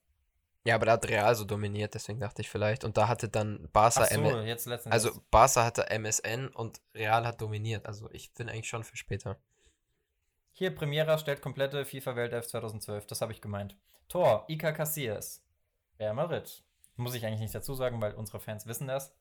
[0.64, 2.84] Ja, aber da hat Real so dominiert, deswegen dachte ich vielleicht.
[2.84, 4.92] Und da hatte dann Barca so, M jetzt letztens.
[4.92, 7.86] Also Barca hatte MSN und Real hat dominiert.
[7.86, 9.40] Also ich bin eigentlich schon für später.
[10.58, 13.06] Hier, Premiera stellt komplette FIFA Weltelf 2012.
[13.06, 13.76] Das habe ich gemeint.
[14.08, 15.46] Tor, Iker Casillas.
[16.00, 16.64] Real Madrid.
[16.96, 19.16] Muss ich eigentlich nicht dazu sagen, weil unsere Fans wissen das.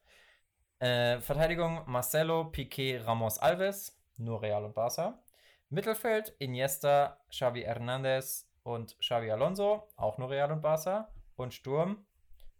[0.80, 3.96] Äh, Verteidigung, Marcelo, Piqué, Ramos, Alves.
[4.18, 5.22] Nur Real und Barca.
[5.70, 9.88] Mittelfeld, Iniesta, Xavi Hernandez und Xavi Alonso.
[9.96, 11.14] Auch nur Real und Barca.
[11.36, 12.04] Und Sturm,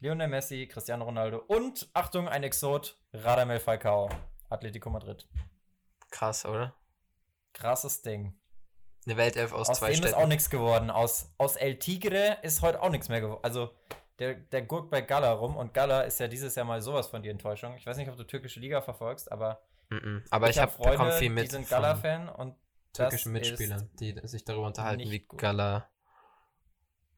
[0.02, 4.08] Lionel Messi, Cristiano Ronaldo und, Achtung, ein Exot, Radamel Falcao.
[4.52, 5.28] Atletico Madrid.
[6.12, 6.76] Krass, oder?
[7.54, 8.37] Krasses Ding.
[9.08, 10.90] Eine Weltelf aus, Aus zwei dem ist auch nichts geworden.
[10.90, 13.40] Aus, aus El Tigre ist heute auch nichts mehr geworden.
[13.44, 13.72] Also,
[14.20, 17.24] der, der gurkt bei Gala rum und Gala ist ja dieses Jahr mal sowas von
[17.24, 17.76] die Enttäuschung.
[17.78, 20.24] Ich weiß nicht, ob du türkische Liga verfolgst, aber, Mhm.
[20.30, 22.56] Aber ich, hab habe bekommen viel mit die sind Gala-Fan und
[22.94, 25.40] türkischen Mitspielern, die sich darüber unterhalten, wie gut.
[25.40, 25.90] Gala.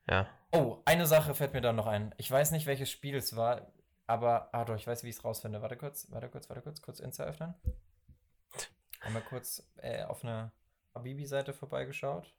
[0.08, 0.28] Ja.
[0.52, 2.14] Oh, eine Sache fällt mir da noch ein.
[2.18, 3.72] Ich weiß nicht, welches Spiel es war,
[4.08, 5.62] aber, ah doch, ich weiß, wie ich es rausfinde.
[5.62, 7.54] Warte kurz, warte kurz, warte kurz, kurz Insta öffnen.
[9.02, 10.52] Einmal kurz äh, auf eine
[10.94, 12.34] Habibi-Seite vorbeigeschaut.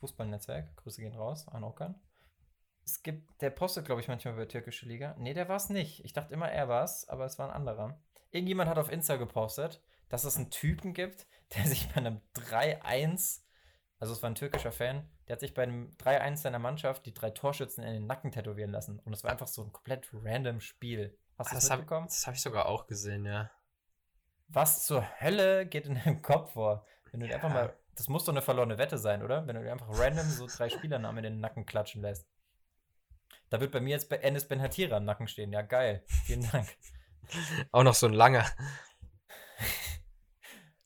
[0.00, 2.00] Fußballnetzwerk, Grüße gehen raus an Okan.
[2.84, 5.14] Es gibt, der postet, glaube ich, manchmal über türkische Liga.
[5.18, 6.04] Nee, der war es nicht.
[6.04, 8.00] Ich dachte immer, er war es, aber es war ein anderer.
[8.30, 11.26] Irgendjemand hat auf Insta gepostet, dass es einen Typen gibt,
[11.56, 13.42] der sich bei einem 3-1
[14.00, 17.12] also es war ein türkischer Fan, der hat sich bei einem 3-1 seiner Mannschaft die
[17.12, 18.98] drei Torschützen in den Nacken tätowieren lassen.
[18.98, 21.18] Und es war einfach so ein komplett random Spiel.
[21.36, 22.08] Hast du das Das habe mitbekommen?
[22.08, 23.50] hab ich sogar auch gesehen, ja.
[24.52, 26.84] Was zur Hölle geht in deinem Kopf vor?
[27.10, 27.36] Wenn du Ja.
[27.36, 27.76] einfach mal.
[27.96, 29.46] Das muss doch eine verlorene Wette sein, oder?
[29.46, 32.26] Wenn du dir einfach random so drei Spielernamen in den Nacken klatschen lässt.
[33.50, 35.52] Da wird bei mir jetzt bei Enes Ben Hatira im Nacken stehen.
[35.52, 36.02] Ja, geil.
[36.24, 36.68] Vielen Dank.
[37.72, 38.44] Auch noch so ein langer.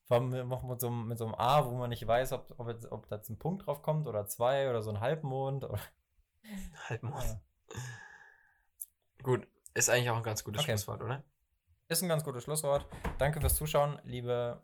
[0.07, 2.55] Vor allem mit, mit, so, einem- mit so einem A, wo man nicht weiß, ob,
[2.59, 5.65] ob, jetzt, ob da jetzt ein Punkt drauf kommt oder zwei oder so ein Halbmond.
[5.65, 5.81] Oder,
[6.89, 7.23] Halbmond.
[7.25, 7.41] ja.
[9.23, 10.73] Gut, ist eigentlich auch ein ganz gutes Okay.
[10.73, 11.23] Schlusswort, oder?
[11.95, 12.89] Ist ein ganz gutes Schlusswort.
[13.19, 14.61] Danke fürs Zuschauen, liebe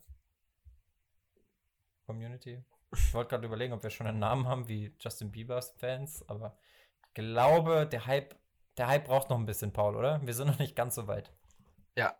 [2.05, 2.64] Community.
[2.93, 6.57] Ich wollte gerade überlegen, ob wir schon einen Namen haben wie Justin Bieber's Fans, aber
[7.07, 8.35] ich glaube, der Hype,
[8.76, 10.20] der Hype braucht noch ein bisschen, Paul, oder?
[10.26, 11.31] Wir sind noch nicht ganz so weit.
[11.97, 12.16] Ja.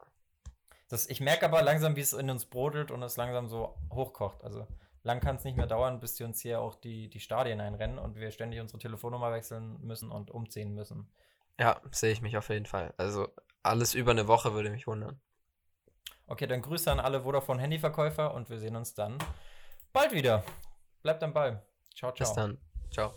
[0.87, 4.45] Das, ich merke aber langsam, wie es in uns brodelt und es langsam so hochkocht.
[4.45, 4.69] Also
[5.03, 7.99] lang kann es nicht mehr dauern, bis die uns hier auch die, die Stadien einrennen
[7.99, 11.11] und wir ständig unsere Telefonnummer wechseln müssen und umziehen müssen.
[11.59, 12.95] Ja, sehe ich mich auf jeden Fall.
[12.97, 13.27] Also
[13.63, 15.21] alles über eine Woche würde mich wundern.
[16.27, 19.19] Okay, dann Grüße an alle Vodafone Handyverkäufer und wir sehen uns dann
[19.93, 20.45] bald wieder.
[21.03, 21.63] Bleibt am Ball.
[21.95, 22.29] Ciao, ciao.
[22.29, 22.59] Bis dann.
[22.91, 23.13] Ciao.